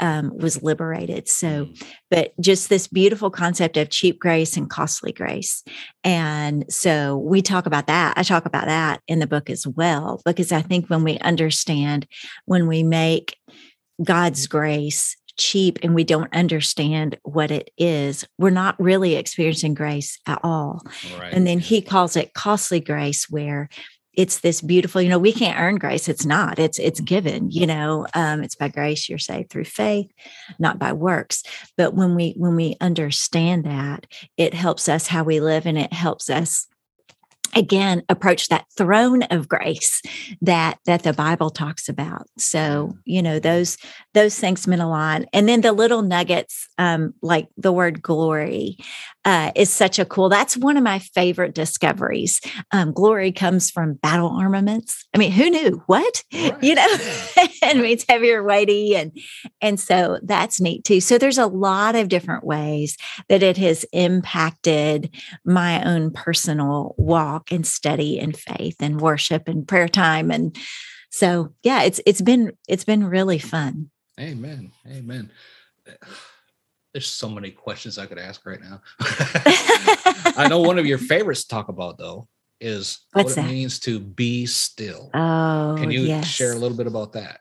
um, 0.00 0.36
was 0.36 0.62
liberated. 0.62 1.28
So, 1.28 1.66
mm. 1.66 1.84
but 2.10 2.32
just 2.40 2.68
this 2.68 2.86
beautiful 2.86 3.30
concept 3.30 3.76
of 3.76 3.90
cheap 3.90 4.18
grace 4.18 4.56
and 4.56 4.70
costly 4.70 5.12
grace. 5.12 5.62
And 6.04 6.64
so 6.72 7.16
we 7.18 7.42
talk 7.42 7.66
about 7.66 7.86
that. 7.86 8.16
I 8.16 8.22
talk 8.22 8.46
about 8.46 8.66
that 8.66 9.00
in 9.08 9.18
the 9.18 9.26
book 9.26 9.50
as 9.50 9.66
well, 9.66 10.20
because 10.24 10.52
I 10.52 10.62
think 10.62 10.88
when 10.88 11.04
we 11.04 11.18
understand, 11.18 12.06
when 12.44 12.66
we 12.66 12.82
make 12.82 13.36
God's 14.02 14.46
grace 14.46 15.16
cheap 15.36 15.78
and 15.82 15.94
we 15.94 16.02
don't 16.02 16.34
understand 16.34 17.16
what 17.22 17.50
it 17.50 17.70
is, 17.78 18.26
we're 18.38 18.50
not 18.50 18.78
really 18.80 19.14
experiencing 19.14 19.72
grace 19.72 20.18
at 20.26 20.40
all. 20.42 20.82
Right. 21.18 21.32
And 21.32 21.46
then 21.46 21.60
he 21.60 21.80
calls 21.80 22.16
it 22.16 22.34
costly 22.34 22.80
grace, 22.80 23.30
where 23.30 23.68
it's 24.18 24.40
this 24.40 24.60
beautiful 24.60 25.00
you 25.00 25.08
know 25.08 25.18
we 25.18 25.32
can't 25.32 25.58
earn 25.58 25.76
grace. 25.76 26.08
It's 26.08 26.26
not. 26.26 26.58
It's 26.58 26.78
it's 26.78 27.00
given 27.00 27.50
you 27.50 27.66
know 27.66 28.06
um, 28.14 28.42
it's 28.42 28.56
by 28.56 28.68
grace 28.68 29.08
you're 29.08 29.16
saved 29.16 29.48
through 29.48 29.64
faith 29.64 30.10
not 30.58 30.78
by 30.78 30.92
works. 30.92 31.44
But 31.76 31.94
when 31.94 32.14
we 32.16 32.34
when 32.36 32.56
we 32.56 32.76
understand 32.80 33.64
that 33.64 34.06
it 34.36 34.54
helps 34.54 34.88
us 34.88 35.06
how 35.06 35.22
we 35.22 35.40
live 35.40 35.66
and 35.66 35.78
it 35.78 35.92
helps 35.92 36.28
us 36.28 36.66
again 37.54 38.02
approach 38.08 38.48
that 38.48 38.66
throne 38.76 39.22
of 39.24 39.48
grace 39.48 40.02
that 40.42 40.78
that 40.84 41.04
the 41.04 41.12
bible 41.12 41.50
talks 41.50 41.88
about. 41.88 42.26
So 42.38 42.98
you 43.04 43.22
know 43.22 43.38
those 43.38 43.78
those 44.14 44.38
things 44.38 44.66
meant 44.66 44.82
a 44.82 44.86
lot. 44.86 45.22
And 45.32 45.48
then 45.48 45.60
the 45.60 45.72
little 45.72 46.02
nuggets 46.02 46.68
um 46.76 47.14
like 47.22 47.46
the 47.56 47.72
word 47.72 48.02
glory 48.02 48.78
uh, 49.28 49.52
is 49.54 49.68
such 49.68 49.98
a 49.98 50.06
cool 50.06 50.30
that's 50.30 50.56
one 50.56 50.78
of 50.78 50.82
my 50.82 50.98
favorite 50.98 51.54
discoveries. 51.54 52.40
Um, 52.72 52.92
glory 52.92 53.30
comes 53.30 53.70
from 53.70 53.92
battle 53.94 54.30
armaments. 54.30 55.06
I 55.14 55.18
mean 55.18 55.32
who 55.32 55.50
knew? 55.50 55.82
What? 55.84 56.24
Right. 56.32 56.62
you 56.62 56.74
know? 56.74 56.86
It 57.60 57.76
means 57.76 58.06
heavier 58.08 58.42
weighty 58.42 58.96
and 58.96 59.12
and 59.60 59.78
so 59.78 60.18
that's 60.22 60.60
neat 60.60 60.84
too. 60.84 61.00
So 61.00 61.18
there's 61.18 61.36
a 61.36 61.46
lot 61.46 61.94
of 61.94 62.08
different 62.08 62.44
ways 62.44 62.96
that 63.28 63.42
it 63.42 63.58
has 63.58 63.84
impacted 63.92 65.14
my 65.44 65.84
own 65.84 66.10
personal 66.10 66.94
walk 66.96 67.52
and 67.52 67.66
study 67.66 68.18
and 68.18 68.34
faith 68.34 68.76
and 68.80 69.00
worship 69.00 69.46
and 69.46 69.68
prayer 69.68 69.88
time. 69.88 70.30
And 70.30 70.56
so 71.10 71.52
yeah 71.62 71.82
it's 71.82 72.00
it's 72.06 72.22
been 72.22 72.52
it's 72.66 72.84
been 72.84 73.04
really 73.04 73.38
fun. 73.38 73.90
Amen. 74.18 74.72
Amen 74.90 75.30
there's 76.92 77.06
so 77.06 77.28
many 77.28 77.50
questions 77.50 77.98
i 77.98 78.06
could 78.06 78.18
ask 78.18 78.44
right 78.46 78.60
now 78.60 78.80
i 80.36 80.46
know 80.48 80.60
one 80.60 80.78
of 80.78 80.86
your 80.86 80.98
favorites 80.98 81.42
to 81.42 81.48
talk 81.48 81.68
about 81.68 81.98
though 81.98 82.26
is 82.60 83.00
What's 83.12 83.36
what 83.36 83.44
it 83.44 83.46
that? 83.46 83.50
means 83.50 83.78
to 83.80 84.00
be 84.00 84.46
still 84.46 85.10
oh 85.14 85.76
can 85.78 85.90
you 85.90 86.00
yes. 86.02 86.26
share 86.26 86.52
a 86.52 86.56
little 86.56 86.76
bit 86.76 86.86
about 86.86 87.12
that 87.12 87.40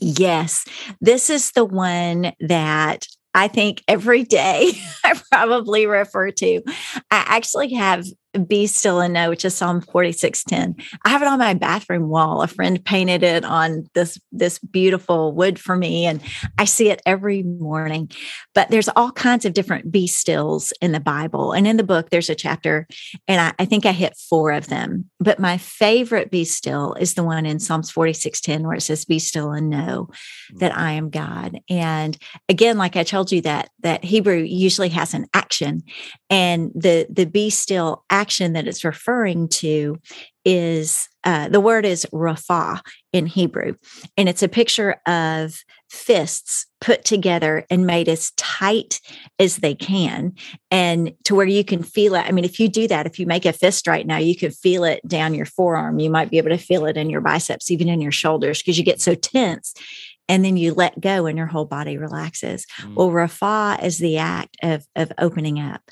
Yes, 0.00 0.64
this 1.00 1.30
is 1.30 1.52
the 1.52 1.64
one 1.64 2.32
that 2.40 3.06
I 3.34 3.48
think 3.48 3.82
every 3.88 4.24
day 4.24 4.72
I 5.04 5.20
probably 5.30 5.86
refer 5.86 6.30
to. 6.30 6.62
I 7.10 7.24
actually 7.26 7.74
have 7.74 8.06
be 8.38 8.66
still 8.66 9.00
and 9.00 9.14
know, 9.14 9.30
which 9.30 9.44
is 9.44 9.54
Psalm 9.54 9.80
46:10. 9.80 10.74
I 11.04 11.08
have 11.08 11.22
it 11.22 11.28
on 11.28 11.38
my 11.38 11.54
bathroom 11.54 12.08
wall. 12.08 12.42
A 12.42 12.46
friend 12.46 12.84
painted 12.84 13.22
it 13.22 13.44
on 13.44 13.88
this 13.94 14.18
this 14.32 14.58
beautiful 14.58 15.32
wood 15.32 15.58
for 15.58 15.76
me, 15.76 16.06
and 16.06 16.20
I 16.58 16.64
see 16.64 16.90
it 16.90 17.00
every 17.06 17.42
morning. 17.42 18.10
But 18.54 18.70
there's 18.70 18.88
all 18.96 19.12
kinds 19.12 19.44
of 19.44 19.54
different 19.54 19.90
be 19.90 20.06
stills 20.06 20.72
in 20.80 20.92
the 20.92 21.00
Bible. 21.00 21.52
And 21.52 21.66
in 21.66 21.76
the 21.76 21.84
book, 21.84 22.10
there's 22.10 22.30
a 22.30 22.34
chapter, 22.34 22.86
and 23.26 23.40
I, 23.40 23.52
I 23.58 23.64
think 23.64 23.86
I 23.86 23.92
hit 23.92 24.16
four 24.16 24.52
of 24.52 24.66
them. 24.66 25.10
But 25.20 25.38
my 25.38 25.58
favorite 25.58 26.30
be 26.30 26.44
still 26.44 26.94
is 26.94 27.14
the 27.14 27.24
one 27.24 27.46
in 27.46 27.60
Psalms 27.60 27.90
46:10, 27.90 28.62
where 28.62 28.74
it 28.74 28.82
says, 28.82 29.04
Be 29.04 29.18
still 29.18 29.52
and 29.52 29.70
know 29.70 30.08
hmm. 30.50 30.58
that 30.58 30.76
I 30.76 30.92
am 30.92 31.10
God. 31.10 31.60
And 31.70 32.16
again, 32.48 32.78
like 32.78 32.96
I 32.96 33.02
told 33.02 33.32
you, 33.32 33.40
that 33.42 33.70
that 33.80 34.04
Hebrew 34.04 34.38
usually 34.38 34.88
has 34.90 35.14
an 35.14 35.26
action. 35.32 35.82
And 36.28 36.72
the 36.74 37.06
the 37.08 37.26
be 37.26 37.50
still 37.50 38.04
action 38.10 38.25
action 38.26 38.54
that 38.54 38.66
it's 38.66 38.84
referring 38.84 39.46
to 39.48 39.96
is 40.44 41.08
uh, 41.22 41.48
the 41.48 41.60
word 41.60 41.84
is 41.84 42.04
rapha 42.12 42.80
in 43.12 43.26
Hebrew, 43.26 43.76
and 44.16 44.28
it's 44.28 44.42
a 44.42 44.48
picture 44.48 44.96
of 45.06 45.60
fists 45.88 46.66
put 46.80 47.04
together 47.04 47.64
and 47.70 47.86
made 47.86 48.08
as 48.08 48.32
tight 48.32 49.00
as 49.38 49.58
they 49.58 49.76
can, 49.76 50.32
and 50.72 51.12
to 51.22 51.36
where 51.36 51.46
you 51.46 51.62
can 51.64 51.84
feel 51.84 52.16
it. 52.16 52.26
I 52.26 52.32
mean, 52.32 52.44
if 52.44 52.58
you 52.58 52.68
do 52.68 52.88
that, 52.88 53.06
if 53.06 53.20
you 53.20 53.26
make 53.26 53.46
a 53.46 53.52
fist 53.52 53.86
right 53.86 54.06
now, 54.06 54.18
you 54.18 54.36
can 54.36 54.50
feel 54.50 54.82
it 54.82 55.06
down 55.06 55.34
your 55.34 55.46
forearm. 55.46 56.00
You 56.00 56.10
might 56.10 56.30
be 56.30 56.38
able 56.38 56.50
to 56.50 56.58
feel 56.58 56.84
it 56.86 56.96
in 56.96 57.10
your 57.10 57.20
biceps, 57.20 57.70
even 57.70 57.88
in 57.88 58.00
your 58.00 58.12
shoulders, 58.12 58.60
because 58.60 58.76
you 58.76 58.84
get 58.84 59.00
so 59.00 59.14
tense 59.14 59.72
and 60.28 60.44
then 60.44 60.56
you 60.56 60.74
let 60.74 61.00
go 61.00 61.26
and 61.26 61.38
your 61.38 61.46
whole 61.46 61.64
body 61.64 61.96
relaxes. 61.98 62.66
Mm. 62.80 62.94
Well, 62.94 63.10
rapha 63.10 63.82
is 63.84 63.98
the 63.98 64.18
act 64.18 64.56
of 64.62 64.84
of 64.96 65.12
opening 65.18 65.60
up 65.60 65.82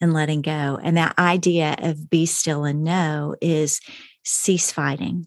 and 0.00 0.12
letting 0.12 0.42
go. 0.42 0.78
And 0.82 0.96
that 0.96 1.18
idea 1.18 1.76
of 1.78 2.10
be 2.10 2.26
still 2.26 2.64
and 2.64 2.84
know 2.84 3.34
is 3.40 3.80
cease 4.24 4.70
fighting. 4.70 5.26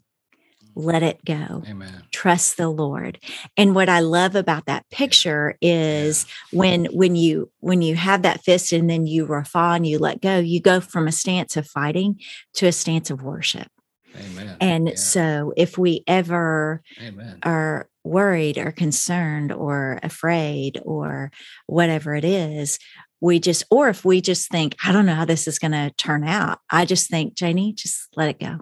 Mm. 0.64 0.70
Let 0.76 1.04
it 1.04 1.24
go. 1.26 1.64
Amen. 1.68 2.04
Trust 2.12 2.58
the 2.58 2.70
Lord. 2.70 3.20
And 3.58 3.76
what 3.76 3.90
I 3.90 4.00
love 4.00 4.36
about 4.36 4.66
that 4.68 4.90
picture 4.90 5.58
is 5.62 6.26
yeah. 6.52 6.60
when 6.60 6.86
when 6.86 7.16
you 7.16 7.52
when 7.60 7.82
you 7.82 7.96
have 7.96 8.22
that 8.22 8.44
fist 8.44 8.72
and 8.72 8.90
then 8.90 9.06
you 9.06 9.28
rapha 9.28 9.76
and 9.76 9.86
you 9.86 10.00
let 10.00 10.22
go, 10.22 10.40
you 10.40 10.62
go 10.62 10.80
from 10.80 11.08
a 11.08 11.12
stance 11.12 11.58
of 11.58 11.68
fighting 11.68 12.20
to 12.54 12.68
a 12.68 12.72
stance 12.72 13.10
of 13.10 13.22
worship. 13.22 13.68
Amen. 14.16 14.58
And 14.60 14.90
yeah. 14.90 14.96
so 14.96 15.54
if 15.56 15.78
we 15.78 16.04
ever 16.08 16.82
Amen. 17.02 17.40
are 17.44 17.90
worried 18.04 18.58
or 18.58 18.72
concerned 18.72 19.52
or 19.52 20.00
afraid 20.04 20.80
or 20.84 21.32
whatever 21.68 22.16
it 22.16 22.26
is, 22.26 22.80
we 23.22 23.40
just, 23.40 23.64
or 23.70 23.88
if 23.90 24.04
we 24.04 24.20
just 24.20 24.50
think, 24.50 24.76
I 24.84 24.92
don't 24.92 25.06
know 25.06 25.16
how 25.16 25.26
this 25.26 25.48
is 25.48 25.60
going 25.60 25.72
to 25.72 25.92
turn 25.98 26.24
out, 26.24 26.60
I 26.70 26.86
just 26.86 27.10
think, 27.10 27.36
Janie, 27.36 27.74
just 27.74 28.10
let 28.16 28.30
it 28.30 28.40
go. 28.40 28.62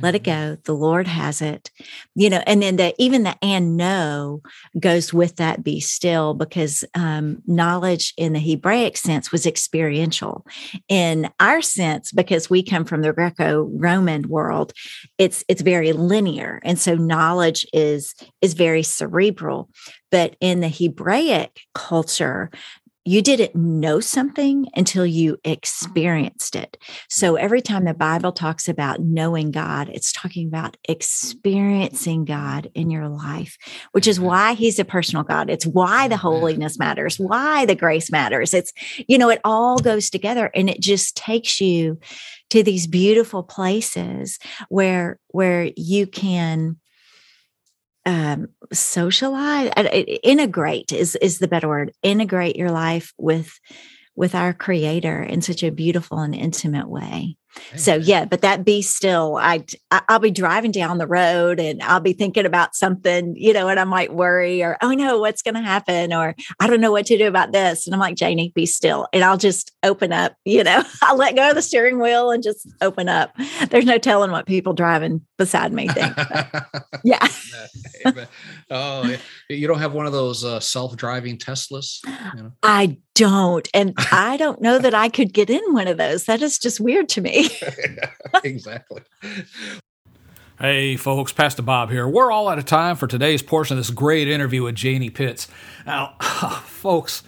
Let 0.00 0.14
it 0.14 0.24
go. 0.24 0.56
The 0.64 0.74
Lord 0.74 1.06
has 1.06 1.42
it. 1.42 1.70
You 2.14 2.30
know, 2.30 2.42
and 2.46 2.62
then 2.62 2.76
the 2.76 2.94
even 2.96 3.24
the 3.24 3.36
and 3.42 3.76
know 3.76 4.40
goes 4.80 5.12
with 5.12 5.36
that 5.36 5.62
be 5.62 5.80
still 5.80 6.32
because 6.32 6.82
um, 6.94 7.42
knowledge 7.46 8.14
in 8.16 8.32
the 8.32 8.40
Hebraic 8.40 8.96
sense 8.96 9.30
was 9.30 9.44
experiential. 9.44 10.46
In 10.88 11.28
our 11.40 11.60
sense, 11.60 12.10
because 12.10 12.48
we 12.48 12.62
come 12.62 12.86
from 12.86 13.02
the 13.02 13.12
Greco-Roman 13.12 14.28
world, 14.28 14.72
it's 15.18 15.44
it's 15.46 15.60
very 15.60 15.92
linear. 15.92 16.60
And 16.64 16.78
so 16.78 16.94
knowledge 16.94 17.66
is 17.74 18.14
is 18.40 18.54
very 18.54 18.82
cerebral. 18.82 19.68
But 20.10 20.36
in 20.40 20.60
the 20.60 20.68
Hebraic 20.68 21.60
culture, 21.74 22.50
you 23.04 23.20
didn't 23.20 23.54
know 23.54 23.98
something 24.00 24.66
until 24.74 25.04
you 25.04 25.38
experienced 25.44 26.54
it. 26.54 26.78
So 27.08 27.34
mm-hmm. 27.34 27.44
every 27.44 27.60
time 27.60 27.84
the 27.84 27.94
Bible 27.94 28.32
talks 28.32 28.68
about 28.68 29.00
knowing 29.00 29.50
God, 29.50 29.88
it's 29.88 30.12
talking 30.12 30.46
about 30.46 30.76
experiencing 30.88 32.24
God 32.24 32.70
in 32.74 32.90
your 32.90 33.08
life, 33.08 33.56
which 33.92 34.06
is 34.06 34.18
mm-hmm. 34.18 34.26
why 34.26 34.54
he's 34.54 34.78
a 34.78 34.84
personal 34.84 35.24
God. 35.24 35.50
It's 35.50 35.66
why 35.66 36.06
the 36.06 36.14
mm-hmm. 36.14 36.22
holiness 36.22 36.78
matters, 36.78 37.18
why 37.18 37.66
the 37.66 37.74
grace 37.74 38.10
matters. 38.10 38.54
It's, 38.54 38.72
you 39.08 39.18
know, 39.18 39.30
it 39.30 39.40
all 39.44 39.78
goes 39.78 40.08
together 40.08 40.50
and 40.54 40.70
it 40.70 40.80
just 40.80 41.16
takes 41.16 41.60
you 41.60 41.98
to 42.50 42.62
these 42.62 42.86
beautiful 42.86 43.42
places 43.42 44.38
where 44.68 45.18
where 45.28 45.70
you 45.76 46.06
can 46.06 46.76
um, 48.04 48.48
socialize 48.72 49.70
integrate 50.22 50.92
is 50.92 51.16
is 51.16 51.38
the 51.38 51.48
better 51.48 51.68
word 51.68 51.92
integrate 52.02 52.56
your 52.56 52.70
life 52.70 53.12
with 53.16 53.58
with 54.14 54.34
our 54.34 54.52
creator 54.52 55.22
in 55.22 55.40
such 55.40 55.62
a 55.62 55.70
beautiful 55.70 56.18
and 56.18 56.34
intimate 56.34 56.88
way 56.88 57.36
so 57.76 57.94
yeah, 57.94 58.24
but 58.24 58.40
that 58.42 58.64
be 58.64 58.82
still, 58.82 59.36
I 59.36 59.64
I'll 59.90 60.18
be 60.18 60.30
driving 60.30 60.70
down 60.70 60.98
the 60.98 61.06
road 61.06 61.60
and 61.60 61.82
I'll 61.82 62.00
be 62.00 62.12
thinking 62.12 62.46
about 62.46 62.74
something, 62.74 63.34
you 63.36 63.52
know, 63.52 63.68
and 63.68 63.78
I 63.78 63.84
might 63.84 64.12
worry 64.12 64.62
or 64.62 64.76
oh 64.80 64.92
no, 64.92 65.18
what's 65.18 65.42
going 65.42 65.54
to 65.54 65.62
happen 65.62 66.12
or 66.12 66.34
I 66.60 66.66
don't 66.66 66.80
know 66.80 66.92
what 66.92 67.06
to 67.06 67.18
do 67.18 67.26
about 67.26 67.52
this, 67.52 67.86
and 67.86 67.94
I'm 67.94 68.00
like 68.00 68.16
Janie, 68.16 68.52
be 68.54 68.66
still, 68.66 69.06
and 69.12 69.24
I'll 69.24 69.38
just 69.38 69.72
open 69.82 70.12
up, 70.12 70.34
you 70.44 70.64
know, 70.64 70.82
I'll 71.02 71.16
let 71.16 71.36
go 71.36 71.50
of 71.50 71.54
the 71.54 71.62
steering 71.62 72.00
wheel 72.00 72.30
and 72.30 72.42
just 72.42 72.68
open 72.80 73.08
up. 73.08 73.34
There's 73.68 73.84
no 73.84 73.98
telling 73.98 74.30
what 74.30 74.46
people 74.46 74.72
driving 74.72 75.22
beside 75.38 75.72
me 75.72 75.88
think. 75.88 76.14
yeah. 77.04 77.26
oh, 78.70 79.16
you 79.48 79.66
don't 79.66 79.78
have 79.78 79.92
one 79.92 80.06
of 80.06 80.12
those 80.12 80.44
uh, 80.44 80.60
self-driving 80.60 81.38
Teslas? 81.38 82.00
You 82.36 82.44
know? 82.44 82.52
I 82.62 82.98
don't, 83.14 83.68
and 83.74 83.94
I 84.12 84.36
don't 84.36 84.60
know 84.60 84.78
that 84.78 84.94
I 84.94 85.08
could 85.08 85.32
get 85.32 85.50
in 85.50 85.62
one 85.72 85.88
of 85.88 85.98
those. 85.98 86.24
That 86.24 86.42
is 86.42 86.58
just 86.58 86.80
weird 86.80 87.08
to 87.10 87.20
me. 87.20 87.50
exactly. 88.44 89.02
Hey, 90.58 90.96
folks, 90.96 91.32
Pastor 91.32 91.62
Bob 91.62 91.90
here. 91.90 92.06
We're 92.06 92.30
all 92.30 92.48
out 92.48 92.58
of 92.58 92.66
time 92.66 92.94
for 92.96 93.06
today's 93.06 93.42
portion 93.42 93.76
of 93.76 93.84
this 93.84 93.90
great 93.90 94.28
interview 94.28 94.62
with 94.62 94.76
Janie 94.76 95.10
Pitts. 95.10 95.48
Now, 95.86 96.14
folks, 96.20 97.22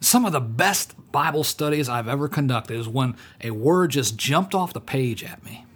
some 0.00 0.24
of 0.24 0.32
the 0.32 0.40
best 0.40 0.94
Bible 1.12 1.44
studies 1.44 1.88
I've 1.88 2.08
ever 2.08 2.28
conducted 2.28 2.78
is 2.78 2.88
when 2.88 3.16
a 3.42 3.50
word 3.50 3.90
just 3.90 4.16
jumped 4.16 4.54
off 4.54 4.72
the 4.72 4.80
page 4.80 5.22
at 5.22 5.44
me. 5.44 5.66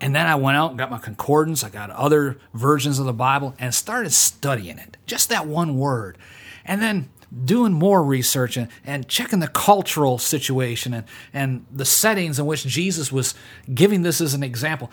And 0.00 0.14
then 0.14 0.26
I 0.26 0.34
went 0.34 0.56
out 0.56 0.70
and 0.70 0.78
got 0.78 0.90
my 0.90 0.98
concordance, 0.98 1.64
I 1.64 1.70
got 1.70 1.90
other 1.90 2.38
versions 2.52 2.98
of 2.98 3.06
the 3.06 3.12
Bible, 3.12 3.54
and 3.58 3.74
started 3.74 4.12
studying 4.12 4.78
it. 4.78 4.96
Just 5.06 5.30
that 5.30 5.46
one 5.46 5.78
word. 5.78 6.18
And 6.64 6.80
then 6.82 7.10
doing 7.44 7.72
more 7.72 8.02
research 8.02 8.56
and, 8.56 8.68
and 8.84 9.08
checking 9.08 9.40
the 9.40 9.48
cultural 9.48 10.18
situation 10.18 10.94
and, 10.94 11.06
and 11.32 11.66
the 11.70 11.84
settings 11.84 12.38
in 12.38 12.46
which 12.46 12.64
Jesus 12.64 13.10
was 13.10 13.34
giving 13.72 14.02
this 14.02 14.20
as 14.20 14.34
an 14.34 14.42
example. 14.42 14.90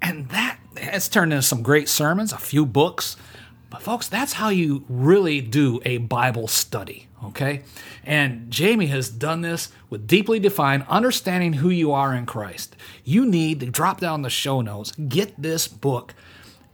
And 0.00 0.28
that 0.30 0.58
has 0.76 1.08
turned 1.08 1.32
into 1.32 1.42
some 1.42 1.62
great 1.62 1.88
sermons, 1.88 2.32
a 2.32 2.38
few 2.38 2.66
books. 2.66 3.16
But, 3.70 3.82
folks, 3.82 4.08
that's 4.08 4.34
how 4.34 4.50
you 4.50 4.84
really 4.88 5.40
do 5.40 5.80
a 5.84 5.96
Bible 5.96 6.46
study, 6.46 7.08
okay? 7.24 7.62
And 8.04 8.50
Janie 8.50 8.88
has 8.88 9.08
done 9.08 9.40
this 9.40 9.70
with 9.88 10.06
deeply 10.06 10.38
defined 10.38 10.84
understanding 10.88 11.54
who 11.54 11.70
you 11.70 11.92
are 11.92 12.14
in 12.14 12.26
Christ. 12.26 12.76
You 13.02 13.24
need 13.24 13.60
to 13.60 13.66
drop 13.66 13.98
down 13.98 14.22
the 14.22 14.28
show 14.28 14.60
notes, 14.60 14.92
get 14.92 15.40
this 15.40 15.68
book 15.68 16.14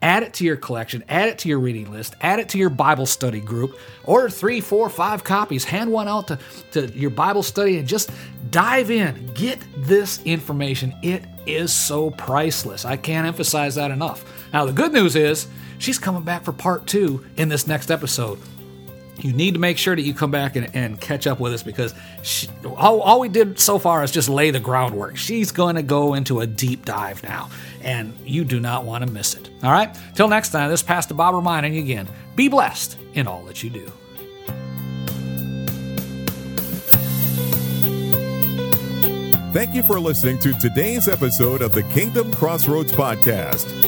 add 0.02 0.22
it 0.22 0.34
to 0.34 0.44
your 0.44 0.56
collection, 0.56 1.04
add 1.08 1.28
it 1.28 1.38
to 1.38 1.48
your 1.48 1.58
reading 1.58 1.90
list, 1.90 2.14
add 2.20 2.38
it 2.38 2.48
to 2.50 2.58
your 2.58 2.70
Bible 2.70 3.06
study 3.06 3.40
group. 3.40 3.78
Order 4.04 4.28
three, 4.30 4.60
four, 4.60 4.88
five 4.88 5.24
copies, 5.24 5.64
hand 5.64 5.90
one 5.90 6.08
out 6.08 6.28
to, 6.28 6.38
to 6.72 6.86
your 6.98 7.10
Bible 7.10 7.42
study, 7.42 7.78
and 7.78 7.86
just 7.86 8.10
dive 8.50 8.90
in. 8.90 9.30
Get 9.34 9.58
this 9.76 10.22
information. 10.24 10.94
It 11.02 11.24
is 11.46 11.72
so 11.72 12.10
priceless. 12.10 12.84
I 12.84 12.96
can't 12.96 13.26
emphasize 13.26 13.74
that 13.76 13.90
enough. 13.90 14.24
Now, 14.52 14.64
the 14.64 14.72
good 14.72 14.92
news 14.92 15.16
is 15.16 15.48
she's 15.78 15.98
coming 15.98 16.22
back 16.22 16.44
for 16.44 16.52
part 16.52 16.86
two 16.86 17.24
in 17.36 17.48
this 17.48 17.66
next 17.66 17.90
episode 17.90 18.38
you 19.18 19.32
need 19.32 19.54
to 19.54 19.60
make 19.60 19.78
sure 19.78 19.96
that 19.96 20.02
you 20.02 20.14
come 20.14 20.30
back 20.30 20.56
and, 20.56 20.74
and 20.74 21.00
catch 21.00 21.26
up 21.26 21.40
with 21.40 21.52
us 21.52 21.62
because 21.62 21.94
she, 22.22 22.48
all, 22.64 23.00
all, 23.00 23.20
we 23.20 23.28
did 23.28 23.58
so 23.58 23.78
far 23.78 24.02
is 24.04 24.10
just 24.10 24.28
lay 24.28 24.50
the 24.50 24.60
groundwork. 24.60 25.16
She's 25.16 25.50
going 25.50 25.76
to 25.76 25.82
go 25.82 26.14
into 26.14 26.40
a 26.40 26.46
deep 26.46 26.84
dive 26.84 27.22
now, 27.22 27.50
and 27.82 28.14
you 28.24 28.44
do 28.44 28.60
not 28.60 28.84
want 28.84 29.04
to 29.04 29.10
miss 29.10 29.34
it. 29.34 29.50
All 29.62 29.72
right? 29.72 29.96
Till 30.14 30.28
next 30.28 30.50
time, 30.50 30.70
this 30.70 30.80
is 30.80 30.86
Pastor 30.86 31.14
Bob 31.14 31.34
reminding 31.34 31.74
you 31.74 31.80
again 31.80 32.08
be 32.36 32.48
blessed 32.48 32.96
in 33.14 33.26
all 33.26 33.42
that 33.44 33.62
you 33.62 33.70
do. 33.70 33.90
Thank 39.52 39.74
you 39.74 39.82
for 39.82 39.98
listening 39.98 40.38
to 40.40 40.52
today's 40.52 41.08
episode 41.08 41.62
of 41.62 41.72
the 41.72 41.82
Kingdom 41.84 42.32
Crossroads 42.34 42.92
Podcast. 42.92 43.87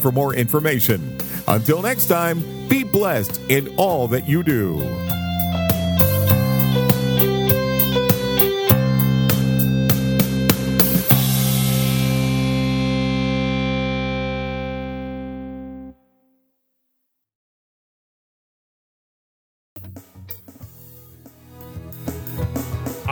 for 0.00 0.10
more 0.12 0.34
information. 0.34 1.16
Until 1.46 1.82
next 1.82 2.06
time, 2.06 2.68
be 2.68 2.84
blessed 2.84 3.40
in 3.48 3.74
all 3.76 4.08
that 4.08 4.28
you 4.28 4.42
do. 4.42 5.19